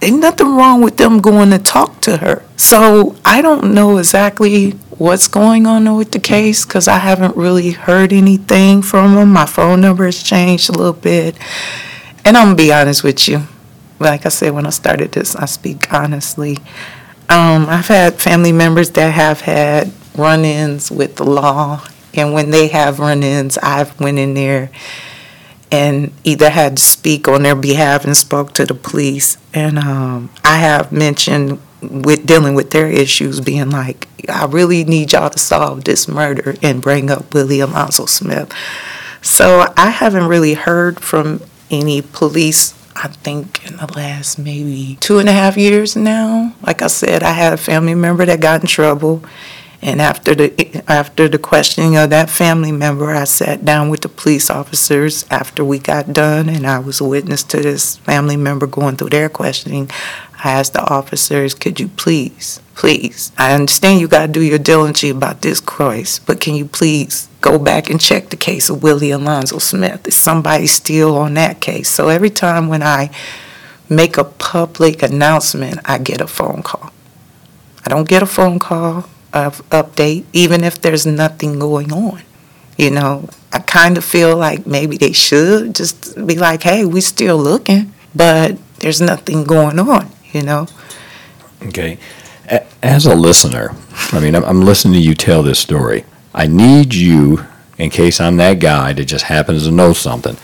Ain't 0.00 0.20
nothing 0.20 0.54
wrong 0.56 0.80
with 0.80 0.96
them 0.96 1.20
going 1.20 1.50
to 1.50 1.58
talk 1.58 2.00
to 2.02 2.18
her. 2.18 2.44
So 2.56 3.16
I 3.24 3.42
don't 3.42 3.74
know 3.74 3.98
exactly 3.98 4.72
what's 4.96 5.28
going 5.28 5.66
on 5.66 5.94
with 5.96 6.12
the 6.12 6.20
case 6.20 6.64
because 6.64 6.86
I 6.86 6.98
haven't 6.98 7.36
really 7.36 7.72
heard 7.72 8.12
anything 8.12 8.82
from 8.82 9.14
them. 9.14 9.32
My 9.32 9.46
phone 9.46 9.80
number 9.80 10.04
has 10.04 10.22
changed 10.22 10.68
a 10.68 10.72
little 10.72 10.92
bit. 10.92 11.36
And 12.24 12.36
I'm 12.36 12.48
going 12.48 12.56
to 12.56 12.62
be 12.62 12.72
honest 12.72 13.02
with 13.02 13.28
you. 13.28 13.42
Like 13.98 14.26
I 14.26 14.28
said, 14.28 14.52
when 14.52 14.66
I 14.66 14.70
started 14.70 15.12
this, 15.12 15.34
I 15.34 15.46
speak 15.46 15.92
honestly. 15.92 16.58
Um, 17.28 17.66
I've 17.68 17.88
had 17.88 18.14
family 18.14 18.52
members 18.52 18.90
that 18.90 19.12
have 19.12 19.40
had 19.40 19.92
run-ins 20.16 20.90
with 20.90 21.16
the 21.16 21.24
law, 21.24 21.84
and 22.14 22.32
when 22.32 22.50
they 22.50 22.68
have 22.68 22.98
run-ins, 22.98 23.58
I've 23.58 23.98
went 24.00 24.18
in 24.18 24.34
there 24.34 24.70
and 25.70 26.12
either 26.24 26.50
had 26.50 26.76
to 26.78 26.82
speak 26.82 27.28
on 27.28 27.42
their 27.42 27.56
behalf 27.56 28.04
and 28.04 28.16
spoke 28.16 28.52
to 28.54 28.64
the 28.64 28.74
police. 28.74 29.36
And 29.52 29.78
um, 29.78 30.30
I 30.44 30.58
have 30.58 30.92
mentioned 30.92 31.60
with 31.80 32.26
dealing 32.26 32.54
with 32.54 32.70
their 32.70 32.88
issues 32.88 33.40
being 33.40 33.70
like, 33.70 34.08
I 34.28 34.46
really 34.46 34.84
need 34.84 35.12
y'all 35.12 35.30
to 35.30 35.38
solve 35.38 35.84
this 35.84 36.08
murder 36.08 36.54
and 36.62 36.82
bring 36.82 37.10
up 37.10 37.32
Willie 37.34 37.60
Alonzo 37.60 38.06
Smith. 38.06 38.52
So 39.22 39.72
I 39.76 39.90
haven't 39.90 40.26
really 40.28 40.54
heard 40.54 41.00
from 41.00 41.40
any 41.70 42.02
police, 42.02 42.74
I 42.96 43.08
think, 43.08 43.66
in 43.66 43.76
the 43.76 43.92
last 43.94 44.38
maybe 44.38 44.96
two 45.00 45.18
and 45.18 45.28
a 45.28 45.32
half 45.32 45.56
years 45.56 45.94
now. 45.96 46.54
Like 46.62 46.82
I 46.82 46.86
said, 46.86 47.22
I 47.22 47.32
had 47.32 47.52
a 47.52 47.58
family 47.58 47.94
member 47.94 48.24
that 48.24 48.40
got 48.40 48.62
in 48.62 48.66
trouble 48.66 49.22
And 49.80 50.02
after 50.02 50.34
the, 50.34 50.82
after 50.88 51.28
the 51.28 51.38
questioning 51.38 51.96
of 51.96 52.10
that 52.10 52.30
family 52.30 52.72
member, 52.72 53.14
I 53.14 53.24
sat 53.24 53.64
down 53.64 53.90
with 53.90 54.00
the 54.00 54.08
police 54.08 54.50
officers 54.50 55.24
after 55.30 55.64
we 55.64 55.78
got 55.78 56.12
done, 56.12 56.48
and 56.48 56.66
I 56.66 56.80
was 56.80 57.00
a 57.00 57.04
witness 57.04 57.44
to 57.44 57.60
this 57.60 57.96
family 57.98 58.36
member 58.36 58.66
going 58.66 58.96
through 58.96 59.10
their 59.10 59.28
questioning. 59.28 59.88
I 60.42 60.50
asked 60.52 60.72
the 60.72 60.82
officers, 60.82 61.54
could 61.54 61.78
you 61.78 61.88
please, 61.88 62.60
please, 62.74 63.30
I 63.38 63.54
understand 63.54 64.00
you 64.00 64.08
gotta 64.08 64.32
do 64.32 64.42
your 64.42 64.58
diligence 64.58 65.16
about 65.16 65.42
this 65.42 65.60
Croix, 65.60 66.18
but 66.26 66.40
can 66.40 66.56
you 66.56 66.64
please 66.64 67.28
go 67.40 67.56
back 67.56 67.88
and 67.88 68.00
check 68.00 68.30
the 68.30 68.36
case 68.36 68.68
of 68.68 68.82
Willie 68.82 69.12
Alonzo 69.12 69.58
Smith? 69.58 70.08
Is 70.08 70.16
somebody 70.16 70.66
still 70.66 71.16
on 71.16 71.34
that 71.34 71.60
case? 71.60 71.88
So 71.88 72.08
every 72.08 72.30
time 72.30 72.66
when 72.68 72.82
I 72.82 73.10
make 73.88 74.16
a 74.16 74.24
public 74.24 75.04
announcement, 75.04 75.80
I 75.84 75.98
get 75.98 76.20
a 76.20 76.26
phone 76.26 76.62
call. 76.64 76.90
I 77.86 77.90
don't 77.90 78.08
get 78.08 78.22
a 78.24 78.26
phone 78.26 78.58
call 78.58 79.08
of 79.32 79.68
update, 79.70 80.24
even 80.32 80.64
if 80.64 80.80
there's 80.80 81.06
nothing 81.06 81.58
going 81.58 81.92
on. 81.92 82.22
You 82.76 82.90
know, 82.90 83.28
I 83.52 83.58
kind 83.58 83.98
of 83.98 84.04
feel 84.04 84.36
like 84.36 84.66
maybe 84.66 84.96
they 84.96 85.12
should 85.12 85.74
just 85.74 86.14
be 86.26 86.36
like, 86.36 86.62
hey, 86.62 86.84
we're 86.84 87.02
still 87.02 87.36
looking, 87.36 87.92
but 88.14 88.56
there's 88.78 89.00
nothing 89.00 89.44
going 89.44 89.78
on, 89.78 90.10
you 90.32 90.42
know? 90.42 90.68
Okay. 91.62 91.98
As 92.82 93.04
a 93.06 93.14
listener, 93.14 93.74
I 94.12 94.20
mean, 94.20 94.34
I'm, 94.36 94.44
I'm 94.44 94.62
listening 94.62 94.94
to 94.94 95.00
you 95.00 95.14
tell 95.14 95.42
this 95.42 95.58
story. 95.58 96.04
I 96.32 96.46
need 96.46 96.94
you, 96.94 97.44
in 97.78 97.90
case 97.90 98.20
I'm 98.20 98.36
that 98.36 98.60
guy 98.60 98.92
that 98.92 99.04
just 99.04 99.24
happens 99.24 99.64
to 99.64 99.72
know 99.72 99.92
something, 99.92 100.36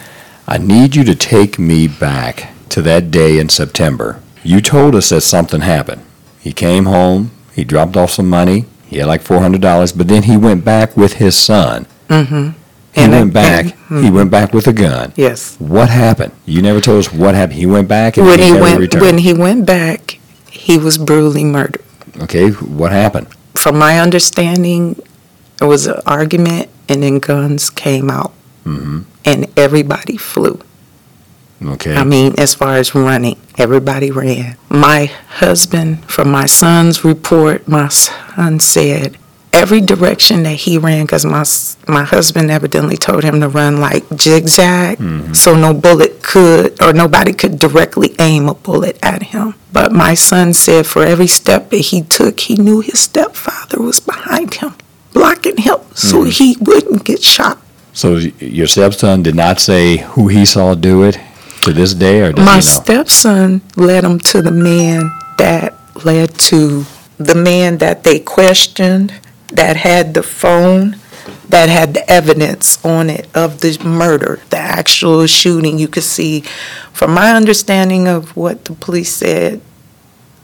I 0.47 0.59
need 0.59 0.97
you 0.97 1.05
to 1.05 1.14
take 1.14 1.59
me 1.59 1.87
back 1.87 2.53
to 2.71 2.83
that 2.83 3.11
day 3.11 3.38
in 3.38 3.49
September. 3.49 4.21
You 4.43 4.61
told 4.61 4.95
us 4.95 5.11
that 5.11 5.21
something 5.21 5.61
happened. 5.61 6.03
He 6.41 6.53
came 6.53 6.87
home, 6.87 7.31
he 7.55 7.64
dropped 7.64 7.97
off 7.97 8.11
some 8.11 8.29
money, 8.29 8.67
he 8.94 9.00
had 9.00 9.08
like 9.08 9.22
$400, 9.22 9.96
but 9.98 10.06
then 10.08 10.22
he 10.22 10.36
went 10.36 10.64
back 10.64 10.96
with 10.96 11.14
his 11.14 11.36
son. 11.36 11.86
Mm-hmm. 12.08 12.50
He 12.94 13.00
And 13.00 13.12
I- 13.14 13.20
went 13.20 13.32
back, 13.34 13.76
and- 13.90 14.04
he 14.04 14.10
went 14.10 14.30
back 14.30 14.54
with 14.54 14.66
a 14.68 14.72
gun. 14.72 15.12
Yes. 15.16 15.56
What 15.58 15.88
happened? 15.90 16.32
You 16.46 16.62
never 16.62 16.80
told 16.80 17.00
us 17.00 17.12
what 17.12 17.34
happened. 17.34 17.58
He 17.58 17.66
went 17.66 17.88
back 17.88 18.16
and 18.16 18.26
When 18.26 18.38
he, 18.38 18.46
he 18.46 18.52
went, 18.52 18.78
returned. 18.78 19.02
when 19.02 19.18
he 19.18 19.32
went 19.34 19.66
back, 19.66 20.20
he 20.48 20.78
was 20.78 20.96
brutally 20.96 21.42
murdered. 21.44 21.82
okay, 22.22 22.50
what 22.50 22.92
happened? 22.92 23.26
From 23.54 23.76
my 23.78 23.98
understanding, 23.98 25.00
it 25.60 25.64
was 25.64 25.86
an 25.88 26.00
argument, 26.06 26.68
and 26.88 27.02
then 27.02 27.18
guns 27.18 27.70
came 27.70 28.08
out, 28.10 28.32
hmm 28.62 29.00
and 29.24 29.46
everybody 29.56 30.16
flew. 30.18 30.60
Okay. 31.64 31.94
I 31.94 32.04
mean, 32.04 32.35
as 32.38 32.54
far 32.54 32.76
as 32.76 32.94
running, 32.94 33.40
everybody 33.56 34.11
ran. 34.11 34.56
My 34.68 35.06
husband, 35.06 36.04
from 36.11 36.30
my 36.30 36.47
son's 36.47 37.04
report, 37.04 37.66
my 37.66 37.88
son 37.88 38.61
said 38.61 39.16
every 39.52 39.80
direction 39.80 40.42
that 40.42 40.56
he 40.56 40.76
ran, 40.76 41.04
because 41.04 41.25
my, 41.25 41.44
my 41.87 42.04
husband 42.04 42.50
evidently 42.50 42.97
told 42.97 43.23
him 43.23 43.40
to 43.40 43.49
run 43.49 43.80
like 43.80 44.04
zigzag, 44.21 44.99
mm-hmm. 44.99 45.33
so 45.33 45.54
no 45.56 45.73
bullet 45.73 46.23
could, 46.23 46.80
or 46.83 46.92
nobody 46.92 47.33
could 47.33 47.59
directly 47.59 48.14
aim 48.18 48.49
a 48.49 48.54
bullet 48.54 48.99
at 49.02 49.23
him. 49.23 49.54
But 49.73 49.92
my 49.92 50.14
son 50.14 50.52
said 50.52 50.87
for 50.87 51.04
every 51.04 51.28
step 51.28 51.71
that 51.71 51.76
he 51.76 52.02
took, 52.02 52.40
he 52.40 52.56
knew 52.56 52.80
his 52.80 53.00
stepfather 53.00 53.80
was 53.80 54.00
behind 54.00 54.54
him, 54.54 54.75
blocking 55.12 55.56
him 55.56 55.78
so 55.94 56.18
mm-hmm. 56.18 56.30
he 56.30 56.56
wouldn't 56.61 57.04
get 57.04 57.23
shot. 57.23 57.59
So 57.92 58.16
your 58.16 58.66
stepson 58.66 59.23
did 59.23 59.37
not 59.37 59.61
say 59.61 59.99
who 59.99 60.26
he 60.26 60.44
saw 60.44 60.75
do 60.75 61.04
it 61.04 61.16
to 61.64 61.73
this 61.73 61.94
day, 61.94 62.21
or 62.21 62.33
does 62.33 62.44
My 62.44 62.61
stepson 62.61 63.62
led 63.76 64.04
him 64.04 64.18
to 64.21 64.42
the 64.42 64.50
man 64.50 65.11
that 65.38 65.75
led 66.04 66.35
to 66.38 66.85
the 67.18 67.35
man 67.35 67.78
that 67.78 68.04
they 68.04 68.18
questioned, 68.21 69.12
that 69.49 69.76
had 69.76 70.14
the 70.14 70.23
phone, 70.23 70.97
that 71.49 71.68
had 71.68 71.94
the 71.94 72.09
evidence 72.11 72.85
on 72.85 73.09
it 73.09 73.28
of 73.35 73.61
the 73.61 73.78
murder, 73.85 74.40
the 74.50 74.59
actual 74.59 75.26
shooting. 75.26 75.78
You 75.78 75.88
could 75.88 76.02
see, 76.02 76.42
from 76.92 77.14
my 77.14 77.33
understanding 77.33 78.09
of 78.09 78.37
what 78.37 78.64
the 78.66 78.75
police 78.75 79.14
said, 79.14 79.61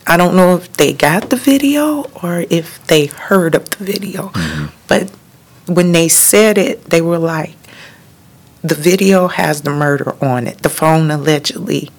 I 0.06 0.16
don't 0.16 0.34
know 0.34 0.56
if 0.56 0.72
they 0.72 0.92
got 0.92 1.30
the 1.30 1.36
video 1.36 2.04
or 2.22 2.44
if 2.50 2.84
they 2.86 3.06
heard 3.06 3.54
of 3.54 3.68
the 3.70 3.84
video. 3.84 4.28
Mm-hmm. 4.28 4.66
But 4.88 5.10
when 5.66 5.92
they 5.92 6.08
said 6.08 6.58
it, 6.58 6.84
they 6.84 7.00
were 7.00 7.18
like, 7.18 7.56
the 8.62 8.74
video 8.74 9.28
has 9.28 9.62
the 9.62 9.70
murder 9.70 10.14
on 10.22 10.46
it. 10.46 10.58
The 10.58 10.68
phone 10.68 11.10
allegedly 11.10 11.90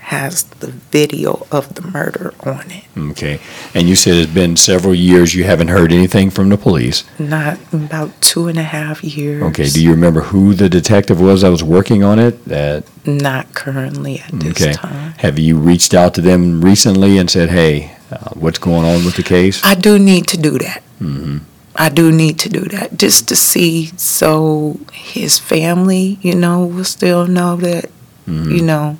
has 0.00 0.44
the 0.44 0.68
video 0.68 1.44
of 1.50 1.74
the 1.74 1.82
murder 1.82 2.32
on 2.44 2.70
it. 2.70 2.84
Okay. 2.96 3.40
And 3.74 3.88
you 3.88 3.96
said 3.96 4.14
it's 4.14 4.32
been 4.32 4.56
several 4.56 4.94
years. 4.94 5.34
You 5.34 5.42
haven't 5.42 5.66
heard 5.66 5.92
anything 5.92 6.30
from 6.30 6.48
the 6.48 6.56
police. 6.56 7.02
Not 7.18 7.58
about 7.72 8.18
two 8.20 8.46
and 8.46 8.56
a 8.56 8.62
half 8.62 9.02
years. 9.02 9.42
Okay. 9.42 9.68
Do 9.68 9.82
you 9.82 9.90
remember 9.90 10.20
who 10.20 10.54
the 10.54 10.68
detective 10.68 11.20
was 11.20 11.42
that 11.42 11.48
was 11.50 11.64
working 11.64 12.04
on 12.04 12.20
it? 12.20 12.44
That 12.44 12.84
Not 13.04 13.52
currently 13.54 14.20
at 14.20 14.30
this 14.30 14.62
okay. 14.62 14.72
time. 14.74 15.12
Have 15.18 15.40
you 15.40 15.58
reached 15.58 15.92
out 15.92 16.14
to 16.14 16.20
them 16.20 16.60
recently 16.64 17.18
and 17.18 17.28
said, 17.28 17.48
"Hey, 17.50 17.90
uh, 18.12 18.30
what's 18.34 18.58
going 18.60 18.84
on 18.84 19.04
with 19.04 19.16
the 19.16 19.24
case?" 19.24 19.60
I 19.64 19.74
do 19.74 19.98
need 19.98 20.28
to 20.28 20.36
do 20.36 20.52
that. 20.58 20.82
hmm 21.00 21.38
I 21.78 21.88
do 21.88 22.10
need 22.12 22.38
to 22.40 22.48
do 22.48 22.60
that 22.60 22.96
just 22.98 23.28
to 23.28 23.36
see 23.36 23.86
so 23.96 24.78
his 24.92 25.38
family, 25.38 26.18
you 26.22 26.34
know, 26.34 26.64
will 26.66 26.84
still 26.84 27.26
know 27.26 27.56
that, 27.56 27.90
Mm-hmm. 28.26 28.50
you 28.56 28.62
know. 28.62 28.98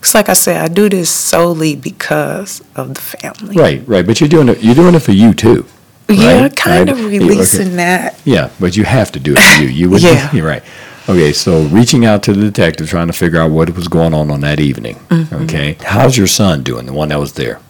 It's 0.00 0.14
like 0.14 0.28
I 0.28 0.32
said, 0.34 0.60
I 0.60 0.68
do 0.72 0.88
this 0.88 1.08
solely 1.10 1.76
because 1.76 2.62
of 2.76 2.94
the 2.94 3.00
family. 3.00 3.56
Right. 3.56 3.82
Right. 3.86 4.04
But 4.06 4.20
you're 4.20 4.28
doing 4.28 4.48
it. 4.48 4.62
You're 4.62 4.74
doing 4.74 4.94
it 4.94 5.00
for 5.02 5.12
you 5.12 5.34
too. 5.34 5.66
Yeah, 6.08 6.42
right? 6.42 6.56
kind 6.56 6.88
Right? 6.88 6.92
of 6.92 6.98
Yeah, 7.00 7.06
okay. 7.06 7.18
releasing 7.18 7.76
that. 7.76 8.20
Yeah, 8.24 8.50
but 8.60 8.76
you 8.76 8.84
have 8.84 9.10
to 9.12 9.20
do 9.20 9.34
it 9.36 9.40
for 9.40 9.62
you. 9.62 9.68
You 9.68 9.90
would. 9.90 10.02
Yeah. 10.02 10.32
You're 10.32 10.46
right. 10.46 10.62
Okay, 11.08 11.32
so 11.32 11.62
reaching 11.66 12.04
out 12.04 12.22
to 12.24 12.32
the 12.32 12.40
detective, 12.40 12.88
trying 12.88 13.06
to 13.08 13.12
figure 13.12 13.40
out 13.40 13.50
what 13.52 13.70
was 13.76 13.86
going 13.88 14.14
on 14.14 14.30
on 14.30 14.40
that 14.40 14.58
evening. 14.60 14.96
Mm-hmm. 15.08 15.34
Okay, 15.44 15.76
how's 15.84 16.16
your 16.16 16.26
son 16.28 16.62
doing? 16.64 16.86
The 16.86 16.92
one 16.92 17.08
that 17.10 17.18
was 17.20 17.32
there. 17.34 17.60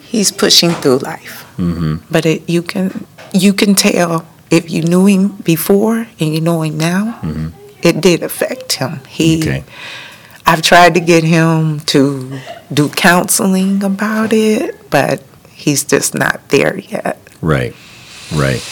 He's 0.00 0.30
pushing 0.30 0.70
through 0.70 0.98
life. 0.98 1.46
Mm-hmm. 1.56 1.96
But 2.10 2.26
it, 2.26 2.48
you 2.48 2.62
can 2.62 3.06
you 3.32 3.52
can 3.52 3.74
tell 3.74 4.26
if 4.50 4.70
you 4.70 4.82
knew 4.82 5.06
him 5.06 5.28
before 5.36 6.06
and 6.20 6.34
you 6.34 6.40
know 6.40 6.62
him 6.62 6.78
now, 6.78 7.20
it 7.82 8.00
did 8.00 8.22
affect 8.22 8.74
him. 8.74 9.00
He, 9.08 9.40
Mm-hmm. 9.40 9.48
Okay. 9.48 9.64
I've 10.44 10.62
tried 10.62 10.94
to 10.94 11.00
get 11.00 11.24
him 11.24 11.80
to 11.80 12.40
do 12.72 12.88
counseling 12.88 13.82
about 13.84 14.32
it, 14.32 14.90
but 14.90 15.22
he's 15.50 15.84
just 15.84 16.14
not 16.14 16.48
there 16.48 16.78
yet. 16.78 17.18
Right. 17.40 17.74
Right. 18.34 18.62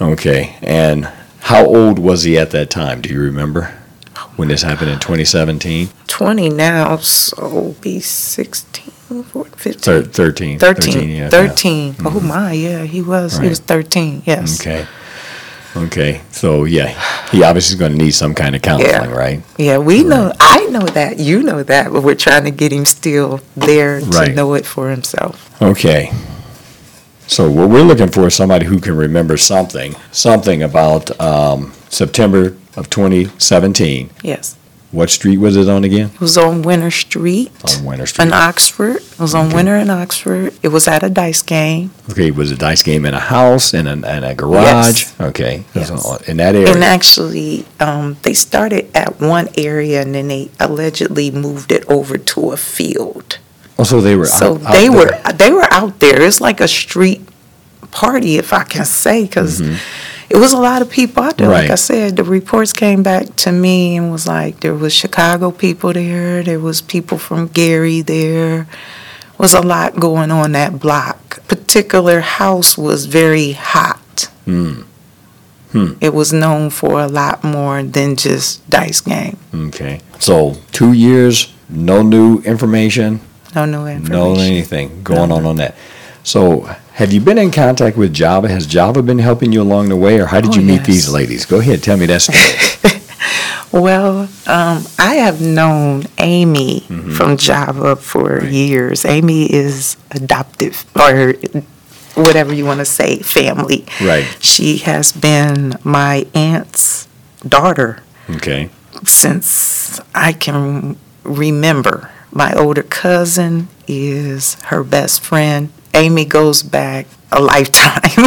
Okay. 0.00 0.56
And 0.62 1.04
how 1.40 1.66
old 1.66 1.98
was 1.98 2.22
he 2.24 2.38
at 2.38 2.50
that 2.52 2.70
time? 2.70 3.02
Do 3.02 3.10
you 3.10 3.20
remember 3.20 3.74
when 4.36 4.48
this 4.48 4.62
happened 4.62 4.90
in 4.90 4.98
2017? 4.98 5.88
20 6.06 6.48
now, 6.48 6.96
so 6.96 7.76
be 7.80 8.00
16, 8.00 8.93
14, 9.22 9.52
15. 9.56 9.80
Thir- 9.80 10.02
13. 10.02 10.58
13. 10.58 11.08
yeah. 11.10 11.28
13. 11.30 11.96
Oh 12.04 12.20
my, 12.20 12.52
yeah, 12.52 12.84
he 12.84 13.00
was. 13.02 13.38
He 13.38 13.48
was 13.48 13.60
13, 13.60 14.22
yes. 14.26 14.60
Okay. 14.60 14.86
Okay. 15.76 16.20
So, 16.30 16.64
yeah, 16.64 16.88
he 17.30 17.42
obviously 17.42 17.74
is 17.74 17.78
going 17.80 17.92
to 17.92 17.98
need 17.98 18.12
some 18.12 18.34
kind 18.34 18.54
of 18.54 18.62
counseling, 18.62 19.10
right? 19.10 19.42
Yeah, 19.58 19.78
we 19.78 20.04
know, 20.04 20.32
I 20.38 20.66
know 20.66 20.86
that, 20.86 21.18
you 21.18 21.42
know 21.42 21.62
that, 21.64 21.92
but 21.92 22.02
we're 22.02 22.14
trying 22.14 22.44
to 22.44 22.50
get 22.52 22.72
him 22.72 22.84
still 22.84 23.40
there 23.56 24.00
to 24.00 24.06
Right. 24.06 24.34
know 24.34 24.54
it 24.54 24.66
for 24.66 24.90
himself. 24.90 25.50
Okay. 25.60 26.10
So 27.26 27.50
what 27.50 27.70
we're 27.70 27.82
looking 27.82 28.08
for 28.10 28.26
is 28.28 28.34
somebody 28.34 28.66
who 28.66 28.78
can 28.80 28.96
remember 28.96 29.36
something, 29.36 29.94
something 30.12 30.62
about 30.62 31.18
um, 31.20 31.72
September 31.88 32.56
of 32.76 32.88
2017. 32.90 34.10
Yes. 34.22 34.56
What 34.94 35.10
street 35.10 35.38
was 35.38 35.56
it 35.56 35.68
on 35.68 35.82
again? 35.82 36.10
It 36.14 36.20
was 36.20 36.38
on 36.38 36.62
Winter 36.62 36.90
Street 36.90 37.50
On 37.78 37.84
Winter 37.84 38.06
Street. 38.06 38.26
in 38.26 38.32
Oxford. 38.32 38.96
It 38.96 39.18
was 39.18 39.34
on 39.34 39.46
Okay. 39.46 39.56
Winter 39.56 39.76
in 39.76 39.90
Oxford. 39.90 40.54
It 40.62 40.68
was 40.68 40.86
at 40.86 41.02
a 41.02 41.10
dice 41.10 41.42
game. 41.42 41.90
Okay, 42.10 42.28
it 42.28 42.36
was 42.36 42.52
a 42.52 42.56
dice 42.56 42.82
game 42.82 43.04
in 43.04 43.12
a 43.12 43.18
house, 43.20 43.74
in 43.74 43.88
a, 43.88 43.92
in 43.94 44.22
a 44.24 44.34
garage? 44.36 45.06
Okay, 45.20 45.64
Yes. 45.74 45.90
in 46.28 46.36
that 46.36 46.54
area. 46.54 46.72
And 46.72 46.84
actually, 46.84 47.66
um, 47.80 48.16
they 48.22 48.34
started 48.34 48.88
at 48.94 49.20
one 49.20 49.48
area 49.58 50.00
and 50.00 50.14
then 50.14 50.28
they 50.28 50.50
allegedly 50.60 51.30
moved 51.32 51.72
it 51.72 51.84
over 51.90 52.16
to 52.16 52.52
a 52.52 52.56
field. 52.56 53.38
oh, 53.78 53.82
so 53.84 54.00
they 54.00 54.14
were 54.14 54.26
So 54.26 54.54
out, 54.54 54.62
out 54.66 54.72
they 54.74 54.88
were 54.88 55.10
they 55.34 55.50
were 55.50 55.66
out 55.72 55.98
there. 55.98 56.22
It's 56.22 56.40
like 56.40 56.60
a 56.60 56.68
street 56.68 57.20
party, 57.90 58.36
if 58.38 58.52
I 58.52 58.62
can 58.62 58.84
say, 58.84 59.24
because 59.24 59.60
it 60.34 60.38
was 60.38 60.52
a 60.52 60.58
lot 60.58 60.82
of 60.82 60.90
people 60.90 61.22
out 61.22 61.36
there. 61.38 61.48
Like 61.48 61.64
Mm-hmm. 61.64 61.72
I 61.72 61.76
said, 61.76 62.16
the 62.16 62.24
reports 62.24 62.72
came 62.72 63.02
back 63.02 63.34
to 63.36 63.52
me 63.52 63.96
and 63.96 64.10
was 64.10 64.26
like 64.26 64.60
there 64.60 64.74
was 64.74 64.92
Chicago 64.92 65.50
people 65.52 65.92
there, 65.92 66.42
there 66.42 66.60
was 66.60 66.82
people 66.82 67.18
from 67.18 67.46
Gary 67.48 68.00
there. 68.02 68.66
Was 69.38 69.52
a 69.54 69.60
lot 69.60 69.96
going 69.98 70.30
on 70.30 70.52
that 70.52 70.78
block. 70.78 71.46
Particular 71.48 72.20
house 72.20 72.78
was 72.78 73.06
very 73.06 73.52
hot. 73.52 74.28
Hmm. 74.44 74.82
It 76.00 76.14
was 76.14 76.32
known 76.32 76.70
for 76.70 77.00
a 77.00 77.08
lot 77.08 77.42
more 77.42 77.82
than 77.82 78.14
just 78.14 78.62
dice 78.70 79.00
game. 79.00 79.36
Okay, 79.52 80.00
so 80.20 80.54
two 80.70 80.92
years, 80.92 81.52
no 81.68 82.00
new 82.02 82.38
information, 82.42 83.18
No 83.56 83.64
new 83.66 83.86
information. 83.86 84.12
no 84.12 84.34
anything 84.38 85.02
going 85.02 85.32
on 85.32 85.44
on 85.44 85.56
that. 85.56 85.74
So 86.22 86.70
Have 86.94 87.12
you 87.12 87.20
been 87.20 87.38
in 87.38 87.50
contact 87.50 87.96
with 87.96 88.12
Java? 88.14 88.48
Has 88.48 88.66
Java 88.66 89.02
been 89.02 89.18
helping 89.18 89.50
you 89.52 89.60
along 89.62 89.88
the 89.88 89.96
way, 89.96 90.20
or 90.20 90.26
how 90.26 90.40
did 90.40 90.52
Oh, 90.52 90.54
you 90.54 90.62
meet 90.62 90.76
yes. 90.76 90.86
these 90.86 91.08
ladies? 91.10 91.44
Go 91.44 91.58
ahead, 91.58 91.82
tell 91.82 91.96
me 91.96 92.06
that 92.06 92.22
story. 92.22 93.00
Well, 93.72 94.28
um, 94.46 94.84
I 95.00 95.16
have 95.16 95.40
known 95.40 96.04
Amy 96.18 96.80
from 97.16 97.36
Java 97.36 97.96
for 97.96 98.38
Right. 98.38 98.52
years. 98.52 99.04
Amy 99.04 99.52
is 99.52 99.96
adoptive, 100.12 100.84
or 100.94 101.34
whatever 102.14 102.54
you 102.54 102.64
want 102.64 102.78
to 102.78 102.84
say, 102.84 103.18
family. 103.18 103.84
Right. 104.00 104.24
She 104.38 104.76
has 104.86 105.10
been 105.10 105.76
my 105.82 106.24
aunt's 106.36 107.08
daughter 107.42 108.04
okay. 108.30 108.70
since 109.02 109.98
I 110.14 110.34
can 110.34 110.94
remember. 111.24 112.12
My 112.30 112.52
older 112.54 112.84
cousin 112.84 113.66
is 113.88 114.54
her 114.66 114.84
best 114.84 115.20
friend. 115.20 115.70
Amy 115.94 116.24
goes 116.24 116.62
back 116.62 117.06
a 117.30 117.40
lifetime. 117.40 118.24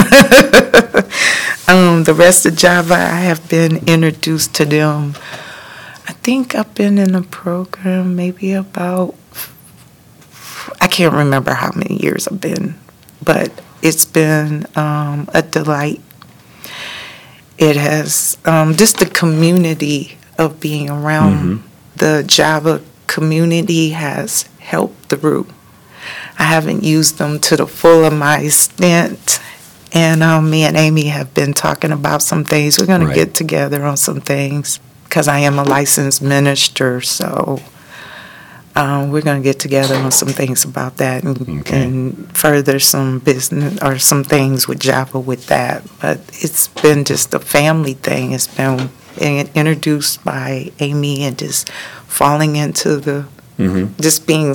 um, 1.67 2.03
the 2.03 2.13
rest 2.15 2.45
of 2.45 2.55
Java, 2.55 2.95
I 2.95 3.19
have 3.21 3.47
been 3.49 3.87
introduced 3.87 4.55
to 4.55 4.65
them. 4.65 5.15
I 6.07 6.13
think 6.13 6.55
I've 6.55 6.73
been 6.73 6.97
in 6.97 7.13
a 7.15 7.21
program 7.21 8.15
maybe 8.15 8.53
about, 8.53 9.15
I 10.79 10.87
can't 10.87 11.13
remember 11.13 11.53
how 11.53 11.71
many 11.75 12.01
years 12.01 12.27
I've 12.27 12.39
been, 12.39 12.75
but 13.23 13.51
it's 13.81 14.05
been 14.05 14.65
um, 14.75 15.29
a 15.33 15.41
delight. 15.41 16.01
It 17.57 17.75
has 17.75 18.37
um, 18.45 18.75
just 18.75 18.99
the 18.99 19.05
community 19.05 20.17
of 20.37 20.59
being 20.59 20.89
around 20.89 21.63
the 21.95 22.23
Java 22.25 22.81
community 23.07 23.89
has 23.89 24.47
helped 24.59 25.09
through. 25.09 25.47
I 26.39 26.43
haven't 26.43 26.83
used 26.83 27.17
them 27.17 27.39
to 27.39 27.57
the 27.57 27.67
full 27.67 28.05
of 28.05 28.13
my 28.13 28.39
extent. 28.39 29.39
And 29.93 30.21
um, 30.21 30.49
me 30.49 30.63
and 30.63 30.75
Amy 30.77 31.05
have 31.05 31.33
been 31.33 31.53
talking 31.53 31.91
about 31.91 32.21
some 32.21 32.43
things. 32.43 32.77
We're 32.77 32.85
going 32.87 33.03
Right. 33.05 33.13
to 33.15 33.25
get 33.25 33.33
together 33.33 33.83
on 33.85 33.97
some 33.97 34.19
things 34.21 34.79
because 35.05 35.27
I 35.27 35.39
am 35.39 35.57
a 35.57 35.63
licensed 35.63 36.21
minister. 36.21 36.99
So 37.01 37.61
um, 38.75 39.09
we're 39.11 39.21
going 39.21 39.41
to 39.41 39.43
get 39.43 39.59
together 39.59 39.95
on 39.95 40.11
some 40.11 40.27
things 40.29 40.63
about 40.63 40.97
that 40.97 41.23
and, 41.23 41.61
Okay. 41.61 41.83
and 41.83 42.37
further 42.37 42.79
some 42.79 43.19
business 43.19 43.79
or 43.81 43.97
some 43.97 44.23
things 44.23 44.67
with 44.67 44.79
Java 44.79 45.19
with 45.19 45.47
that. 45.47 45.83
But 45.99 46.19
it's 46.33 46.67
been 46.67 47.03
just 47.03 47.33
a 47.33 47.39
family 47.39 47.93
thing. 47.93 48.33
It's 48.33 48.47
been 48.47 48.89
introduced 49.19 50.23
by 50.23 50.71
Amy 50.79 51.23
and 51.23 51.37
just 51.37 51.69
falling 52.07 52.55
into 52.55 52.97
the 52.97 53.25
Mm-hmm. 53.57 53.99
just 53.99 54.27
being 54.27 54.53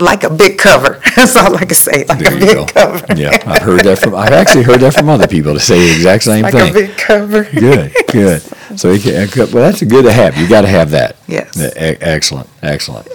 like 0.00 0.24
a 0.24 0.30
big 0.30 0.58
cover. 0.58 1.00
That's 1.16 1.36
all 1.36 1.54
I 1.56 1.64
can 1.64 1.74
say. 1.74 2.04
Like 2.04 2.18
There 2.18 2.36
a 2.36 2.40
big 2.40 2.54
go. 2.54 2.66
cover. 2.66 3.14
Yeah, 3.14 3.38
I've 3.46 3.62
heard 3.62 3.80
that 3.82 3.98
from. 3.98 4.14
I've 4.14 4.32
actually 4.32 4.64
heard 4.64 4.80
that 4.80 4.94
from 4.94 5.08
other 5.08 5.26
people 5.28 5.54
to 5.54 5.60
say 5.60 5.78
the 5.78 5.94
exact 5.94 6.24
same 6.24 6.42
like 6.42 6.52
thing. 6.52 6.70
a 6.70 6.74
big 6.74 6.96
cover. 6.96 7.44
Good, 7.52 7.92
good. 8.10 8.42
So 8.76 8.98
can, 8.98 9.26
well, 9.36 9.46
that's 9.70 9.80
a 9.80 9.86
good 9.86 10.04
to 10.04 10.12
have. 10.12 10.36
You 10.36 10.46
got 10.48 10.62
to 10.62 10.68
have 10.68 10.90
that. 10.90 11.16
Yes. 11.26 11.56
Excellent, 11.76 12.46
excellent. 12.62 13.08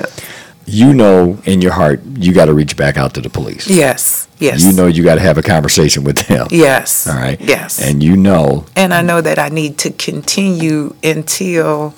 You 0.66 0.94
know, 0.94 1.38
in 1.46 1.62
your 1.62 1.74
heart, 1.74 2.01
you 2.16 2.34
got 2.34 2.46
to 2.46 2.54
reach 2.54 2.75
back 2.78 2.98
out 2.98 3.13
to 3.16 3.22
the 3.22 3.30
police. 3.30 3.70
Yes. 3.70 4.28
Yes. 4.40 4.63
You 4.63 4.72
know, 4.74 4.88
you 4.88 5.04
got 5.04 5.16
to 5.16 5.22
have 5.22 5.38
a 5.38 5.44
conversation 5.44 6.04
with 6.04 6.18
them. 6.28 6.48
Yes. 6.50 7.06
All 7.08 7.16
right. 7.16 7.40
Yes. 7.40 7.80
And 7.80 8.01
you 8.01 8.16
know, 8.18 8.66
And 8.75 8.92
I 8.94 9.01
know 9.04 9.22
that 9.22 9.38
I 9.38 9.50
need 9.50 9.78
to 9.80 9.92
continue 9.92 10.96
until 11.04 11.94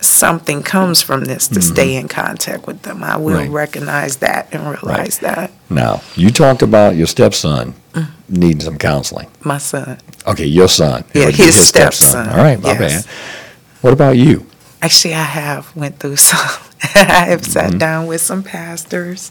something 0.00 0.62
comes 0.62 1.02
from 1.02 1.24
this 1.24 1.48
to 1.48 1.60
stay 1.62 1.96
in 1.96 2.08
contact 2.08 2.66
with 2.66 2.82
them. 2.82 3.02
I 3.02 3.16
will 3.16 3.28
Mm-hmm. 3.34 3.38
Right. 3.38 3.50
recognize 3.50 4.16
that 4.16 4.48
and 4.52 4.62
realize 4.64 5.18
that. 5.20 5.50
now 5.70 6.02
you 6.14 6.30
talked 6.30 6.62
about 6.62 6.96
your 6.96 7.06
stepson 7.06 7.74
needing 8.28 8.60
some 8.60 8.78
counseling. 8.78 9.28
My 9.42 9.58
son. 9.58 9.98
Okay, 10.26 10.44
your 10.44 10.68
son. 10.68 11.04
Yeah, 11.14 11.26
be 11.26 11.32
his 11.32 11.56
stepson. 11.56 12.28
All 12.28 12.36
right, 12.36 12.60
my 12.60 12.72
Yes. 12.72 13.04
bad. 13.06 13.12
What 13.80 13.92
about 13.92 14.16
you? 14.16 14.46
Actually, 14.82 15.14
I 15.14 15.22
have 15.24 15.74
went 15.74 15.98
through 15.98 16.16
some. 16.30 16.38
I 16.94 17.26
have 17.30 17.44
sat 17.44 17.70
Mm-hmm. 17.70 17.78
down 17.78 18.06
with 18.06 18.20
some 18.20 18.42
pastors, 18.42 19.30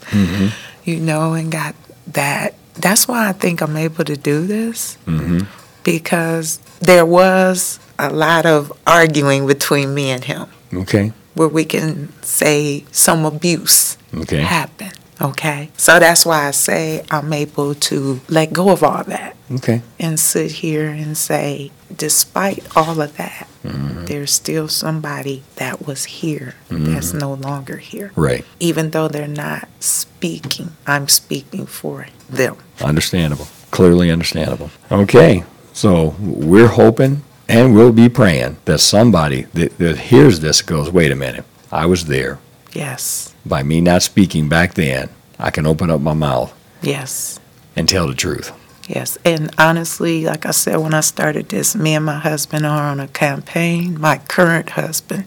you 0.84 1.00
know, 1.00 1.34
and 1.34 1.52
got 1.52 1.76
that. 2.14 2.56
That's 2.76 3.08
why 3.08 3.30
I 3.30 3.32
think 3.32 3.62
I'm 3.62 3.78
able 3.78 4.04
to 4.06 4.18
do 4.18 4.46
this 4.46 4.98
Mm-hmm. 5.08 5.46
because 5.84 6.60
there 6.80 7.06
was 7.06 7.80
a 8.00 8.10
lot 8.10 8.46
of 8.46 8.72
arguing 8.86 9.48
between 9.48 9.94
me 9.94 10.10
and 10.12 10.24
him 10.24 10.48
Okay. 10.74 11.12
where 11.36 11.48
we 11.48 11.66
can 11.66 12.12
say 12.24 12.84
some 12.92 13.26
abuse 13.26 13.98
Okay. 14.14 14.42
happened. 14.42 14.94
Okay. 15.22 15.70
So 15.78 16.00
that's 16.00 16.26
why 16.26 16.48
I 16.48 16.52
say 16.52 17.04
I'm 17.12 17.32
able 17.34 17.74
to 17.76 18.20
let 18.30 18.54
go 18.54 18.70
of 18.70 18.84
all 18.84 19.04
that 19.04 19.36
Okay. 19.52 19.82
and 20.00 20.20
sit 20.20 20.52
here 20.52 20.90
and 20.90 21.18
say, 21.18 21.72
despite 21.96 22.64
all 22.76 23.02
of 23.02 23.18
that, 23.18 23.48
Mm-hmm. 23.64 24.06
there's 24.06 24.32
still 24.32 24.70
somebody 24.70 25.44
that 25.58 25.86
was 25.86 26.06
here 26.06 26.56
that's 26.70 27.12
no 27.14 27.34
longer 27.34 27.78
here. 27.78 28.14
Right. 28.16 28.46
Even 28.62 28.92
though 28.92 29.10
they're 29.10 29.28
not 29.28 29.68
speaking, 29.82 30.72
I'm 30.86 31.10
speaking 31.10 31.66
for 31.66 32.06
them. 32.30 32.56
Understandable. 32.82 33.48
Clearly 33.72 34.10
understandable. 34.10 34.70
Okay. 34.90 35.44
So 35.74 36.16
we're 36.20 36.68
hoping 36.70 37.24
and 37.50 37.74
we'll 37.76 37.92
be 37.94 38.10
praying 38.10 38.58
that 38.66 38.80
somebody 38.80 39.44
that, 39.54 39.78
that 39.78 39.98
hears 39.98 40.40
this 40.40 40.62
goes, 40.62 40.90
wait 40.92 41.12
a 41.12 41.16
minute, 41.16 41.46
I 41.72 41.86
was 41.86 42.06
there. 42.06 42.40
Yes. 42.74 43.34
By 43.46 43.64
me 43.64 43.82
not 43.82 44.04
speaking 44.04 44.50
back 44.50 44.74
then, 44.74 45.10
I 45.40 45.52
can 45.52 45.66
open 45.66 45.90
up 45.90 46.02
my 46.02 46.14
mouth 46.14 46.54
Yes. 46.82 47.40
and 47.76 47.88
tell 47.88 48.08
the 48.08 48.14
truth. 48.16 48.52
Yes, 48.88 49.18
and 49.26 49.54
honestly, 49.58 50.24
like 50.24 50.46
I 50.46 50.52
said 50.52 50.78
when 50.78 50.94
I 50.94 51.02
started 51.02 51.50
this, 51.50 51.76
me 51.76 51.94
and 51.96 52.06
my 52.06 52.20
husband 52.20 52.66
are 52.66 52.90
on 52.90 53.02
a 53.02 53.08
campaign, 53.10 54.00
my 54.00 54.18
current 54.20 54.70
husband, 54.72 55.26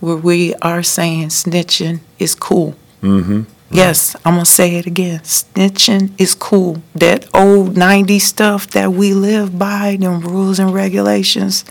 where 0.00 0.16
we 0.16 0.54
are 0.62 0.82
saying 0.82 1.28
snitching 1.28 2.00
is 2.18 2.34
cool. 2.34 2.76
Mm-hmm. 3.02 3.42
Yes, 3.70 4.14
I'm 4.24 4.34
going 4.34 4.44
to 4.44 4.50
say 4.50 4.76
it 4.76 4.86
again. 4.86 5.20
Snitching 5.20 6.12
is 6.18 6.34
cool. 6.34 6.82
That 6.94 7.26
old 7.34 7.76
90 7.76 8.18
stuff 8.18 8.68
that 8.68 8.92
we 8.92 9.14
live 9.14 9.58
by, 9.58 9.96
them 9.98 10.20
rules 10.20 10.58
and 10.58 10.72
regulations, 10.72 11.64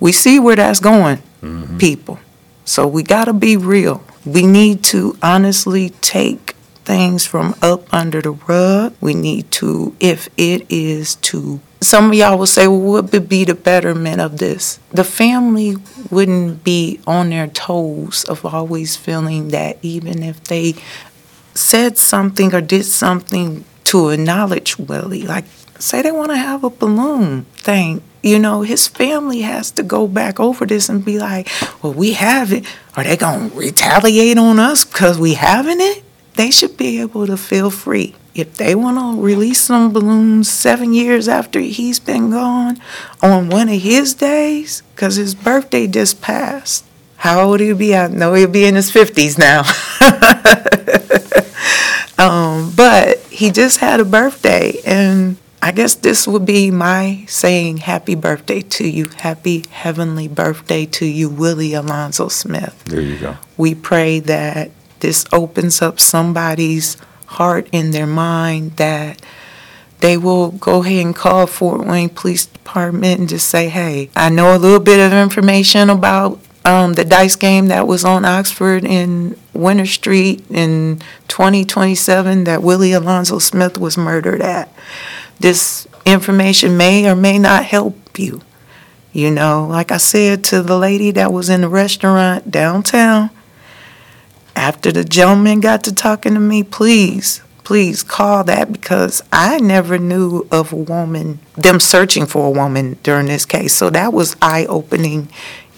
we 0.00 0.12
see 0.12 0.38
where 0.38 0.56
that's 0.56 0.80
going, 0.80 1.18
mm-hmm. 1.40 1.78
people. 1.78 2.18
So 2.64 2.86
we 2.86 3.02
got 3.02 3.26
to 3.26 3.32
be 3.32 3.56
real. 3.56 4.02
We 4.24 4.46
need 4.46 4.82
to 4.84 5.16
honestly 5.22 5.90
take 6.00 6.54
things 6.84 7.26
from 7.26 7.54
up 7.62 7.92
under 7.92 8.20
the 8.20 8.32
rug. 8.32 8.94
We 9.00 9.14
need 9.14 9.50
to, 9.52 9.94
if 10.00 10.28
it 10.36 10.66
is 10.68 11.14
to, 11.16 11.60
some 11.84 12.08
of 12.08 12.14
y'all 12.14 12.38
will 12.38 12.46
say, 12.46 12.66
well, 12.66 12.80
what 12.80 13.12
would 13.12 13.28
be 13.28 13.44
the 13.44 13.54
betterment 13.54 14.20
of 14.20 14.38
this? 14.38 14.78
The 14.90 15.04
family 15.04 15.76
wouldn't 16.10 16.64
be 16.64 17.00
on 17.06 17.30
their 17.30 17.46
toes 17.48 18.24
of 18.24 18.44
always 18.44 18.96
feeling 18.96 19.48
that 19.48 19.78
even 19.82 20.22
if 20.22 20.42
they 20.44 20.74
said 21.54 21.98
something 21.98 22.54
or 22.54 22.60
did 22.60 22.84
something 22.84 23.64
to 23.84 24.08
acknowledge 24.10 24.78
Willie, 24.78 25.22
like 25.22 25.44
say 25.78 26.02
they 26.02 26.12
want 26.12 26.30
to 26.30 26.36
have 26.36 26.64
a 26.64 26.70
balloon 26.70 27.44
thing, 27.56 28.02
you 28.22 28.38
know, 28.38 28.62
his 28.62 28.88
family 28.88 29.42
has 29.42 29.70
to 29.72 29.82
go 29.82 30.08
back 30.08 30.40
over 30.40 30.64
this 30.64 30.88
and 30.88 31.04
be 31.04 31.18
like, 31.18 31.48
well, 31.82 31.92
we 31.92 32.14
have 32.14 32.52
it. 32.52 32.64
Are 32.96 33.04
they 33.04 33.16
going 33.16 33.50
to 33.50 33.56
retaliate 33.56 34.38
on 34.38 34.58
us 34.58 34.84
because 34.84 35.18
we 35.18 35.34
having 35.34 35.80
it? 35.80 36.02
They 36.34 36.50
should 36.50 36.76
be 36.76 37.00
able 37.00 37.26
to 37.26 37.36
feel 37.36 37.70
free. 37.70 38.14
If 38.34 38.56
they 38.56 38.74
want 38.74 38.98
to 38.98 39.22
release 39.22 39.60
some 39.60 39.92
balloons 39.92 40.50
seven 40.50 40.92
years 40.92 41.28
after 41.28 41.60
he's 41.60 42.00
been 42.00 42.30
gone 42.30 42.80
on 43.22 43.48
one 43.48 43.68
of 43.68 43.80
his 43.80 44.12
days, 44.14 44.82
because 44.94 45.16
his 45.16 45.36
birthday 45.36 45.86
just 45.86 46.20
passed. 46.20 46.84
How 47.16 47.40
old 47.48 47.60
he'll 47.60 47.76
be? 47.76 47.94
I 47.94 48.08
know 48.08 48.34
he'll 48.34 48.48
be 48.48 48.64
in 48.64 48.74
his 48.74 48.90
50s 48.90 49.38
now. 49.38 49.62
um, 52.18 52.72
but 52.76 53.18
he 53.30 53.50
just 53.50 53.78
had 53.78 54.00
a 54.00 54.04
birthday, 54.04 54.80
and 54.84 55.36
I 55.62 55.70
guess 55.70 55.94
this 55.94 56.26
would 56.26 56.44
be 56.44 56.70
my 56.70 57.24
saying 57.28 57.78
happy 57.78 58.16
birthday 58.16 58.60
to 58.62 58.86
you. 58.86 59.06
Happy 59.16 59.64
heavenly 59.70 60.28
birthday 60.28 60.86
to 60.86 61.06
you, 61.06 61.30
Willie 61.30 61.72
Alonzo 61.72 62.28
Smith. 62.28 62.84
There 62.84 63.00
you 63.00 63.16
go. 63.16 63.36
We 63.56 63.74
pray 63.74 64.18
that 64.20 64.72
this 65.00 65.24
opens 65.32 65.80
up 65.80 66.00
somebody's 66.00 66.98
heart 67.34 67.68
in 67.72 67.90
their 67.90 68.06
mind 68.06 68.76
that 68.76 69.20
they 70.00 70.16
will 70.16 70.50
go 70.50 70.82
ahead 70.82 71.06
and 71.06 71.16
call 71.16 71.46
Fort 71.46 71.86
Wayne 71.86 72.10
Police 72.10 72.46
Department 72.46 73.20
and 73.20 73.28
just 73.28 73.48
say, 73.48 73.68
hey, 73.68 74.10
I 74.14 74.28
know 74.28 74.54
a 74.54 74.58
little 74.58 74.80
bit 74.80 75.00
of 75.00 75.12
information 75.12 75.88
about 75.88 76.40
um, 76.64 76.94
the 76.94 77.04
dice 77.04 77.36
game 77.36 77.68
that 77.68 77.86
was 77.86 78.04
on 78.04 78.24
Oxford 78.24 78.84
in 78.84 79.38
Winter 79.52 79.86
Street 79.86 80.44
in 80.50 81.00
2027 81.28 82.44
that 82.44 82.62
Willie 82.62 82.92
Alonzo 82.92 83.38
Smith 83.38 83.78
was 83.78 83.98
murdered 83.98 84.40
at. 84.40 84.72
This 85.40 85.86
information 86.06 86.76
may 86.76 87.08
or 87.08 87.16
may 87.16 87.38
not 87.38 87.64
help 87.64 88.18
you. 88.18 88.40
You 89.12 89.30
know, 89.30 89.66
like 89.66 89.92
I 89.92 89.98
said 89.98 90.42
to 90.44 90.62
the 90.62 90.76
lady 90.76 91.12
that 91.12 91.32
was 91.32 91.48
in 91.48 91.60
the 91.60 91.68
restaurant 91.68 92.50
downtown, 92.50 93.30
after 94.64 94.90
the 94.90 95.04
gentleman 95.04 95.60
got 95.60 95.84
to 95.84 95.94
talking 95.94 96.32
to 96.32 96.40
me, 96.40 96.62
please 96.62 97.42
please 97.64 98.02
call 98.02 98.44
that 98.44 98.70
because 98.72 99.22
I 99.32 99.58
never 99.58 99.98
knew 99.98 100.46
of 100.50 100.72
a 100.72 100.76
woman, 100.76 101.38
them 101.54 101.80
searching 101.80 102.26
for 102.26 102.46
a 102.46 102.50
woman 102.50 102.98
during 103.02 103.26
this 103.26 103.46
case. 103.46 103.74
So 103.74 103.90
that 103.90 104.12
was 104.12 104.36
eye 104.42 104.66
opening 104.66 105.28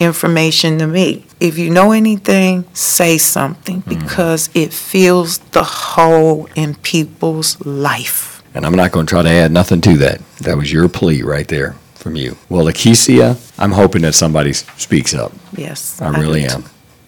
information 0.01 0.79
to 0.79 0.87
me. 0.87 1.25
If 1.39 1.59
you 1.59 1.71
know 1.71 1.93
anything, 1.93 2.65
say 2.75 3.19
something 3.19 3.83
mm. 3.83 3.89
because 3.89 4.51
it 4.53 4.73
fills 4.73 5.39
the 5.39 5.63
hole 5.63 6.49
in 6.57 6.75
people's 6.77 7.65
life. 7.65 8.43
And 8.53 8.67
I'm 8.67 8.75
not 8.75 8.91
going 8.91 9.07
to 9.07 9.11
try 9.11 9.23
to 9.23 9.31
add 9.31 9.53
nothing 9.53 9.81
to 9.83 9.97
that. 9.99 10.21
That 10.39 10.57
was 10.57 10.73
your 10.73 10.89
plea 10.89 11.23
right 11.23 11.47
there 11.47 11.77
from 11.95 12.17
you. 12.17 12.37
Well, 12.49 12.65
Lakicia, 12.65 13.37
I'm 13.61 13.73
hoping 13.73 14.03
that 14.03 14.15
somebody 14.15 14.53
speaks 14.55 15.15
up. 15.15 15.33
Yes. 15.57 16.01
I 16.01 16.09
really 16.19 16.43
do 16.43 16.55
am. 16.55 16.65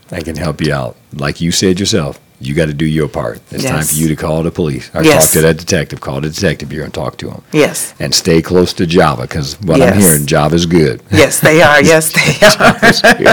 They 0.08 0.22
can 0.22 0.36
help 0.36 0.60
you 0.60 0.72
out. 0.72 0.96
Like 1.12 1.40
you 1.40 1.52
said 1.52 1.78
yourself, 1.78 2.18
you 2.40 2.54
got 2.54 2.66
to 2.66 2.72
do 2.74 2.86
your 2.86 3.08
part. 3.08 3.40
It's 3.50 3.64
time 3.64 3.82
for 3.84 3.94
you 3.94 4.08
to 4.08 4.16
call 4.16 4.42
the 4.42 4.50
police 4.50 4.90
or 4.94 5.02
Yes. 5.04 5.24
talk 5.24 5.32
to 5.32 5.40
that 5.42 5.58
detective. 5.58 6.00
Call 6.00 6.20
the 6.20 6.30
detective 6.30 6.70
here 6.70 6.84
and 6.84 6.94
talk 6.94 7.16
to 7.18 7.30
him. 7.30 7.42
Yes. 7.52 7.94
And 7.98 8.14
stay 8.14 8.40
close 8.40 8.72
to 8.74 8.86
Java 8.86 9.22
because 9.22 9.60
what 9.60 9.82
I'm 9.82 9.94
Yes. 9.98 10.04
hearing, 10.04 10.26
Java's 10.26 10.64
good. 10.66 11.02
Yes, 11.10 11.40
they 11.40 11.60
are. 11.62 11.82
Yes, 11.82 12.12
they 12.12 12.46
are. 12.46 12.72
Java's 12.74 13.02
good. 13.02 13.28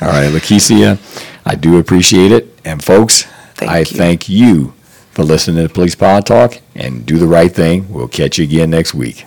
All 0.00 0.08
right, 0.08 0.30
Lakicia, 0.32 0.98
I 1.44 1.56
do 1.56 1.78
appreciate 1.78 2.30
it. 2.32 2.58
And 2.64 2.82
folks, 2.82 3.26
Thank 3.56 3.70
I 3.70 3.78
you. 3.80 3.84
thank 3.84 4.28
you 4.28 4.72
for 5.10 5.24
listening 5.24 5.56
to 5.56 5.62
the 5.64 5.68
Police 5.74 5.94
Pod 5.96 6.24
Talk 6.24 6.58
and 6.76 7.04
do 7.04 7.18
the 7.18 7.26
right 7.26 7.52
thing. 7.52 7.86
We'll 7.90 8.08
catch 8.08 8.38
you 8.38 8.44
again 8.44 8.70
next 8.70 8.94
week. 8.94 9.26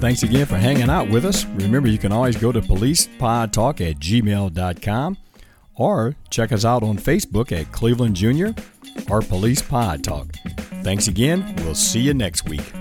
Thanks 0.00 0.22
again 0.22 0.46
for 0.46 0.56
hanging 0.56 0.88
out 0.90 1.08
with 1.10 1.24
us. 1.24 1.44
Remember, 1.44 1.88
you 1.88 1.98
can 1.98 2.12
always 2.12 2.36
go 2.36 2.52
to 2.52 2.60
policepodtalk 2.60 3.90
at 3.90 3.98
gmail.com 3.98 5.18
or 5.74 6.16
check 6.30 6.52
us 6.52 6.64
out 6.64 6.82
on 6.82 6.98
Facebook 6.98 7.52
at 7.52 7.72
Cleveland 7.72 8.16
Junior 8.16 8.54
or 9.10 9.22
Police 9.22 9.62
Pod 9.62 10.04
Talk. 10.04 10.28
Thanks 10.82 11.08
again. 11.08 11.54
We'll 11.58 11.74
see 11.74 12.00
you 12.00 12.14
next 12.14 12.48
week. 12.48 12.72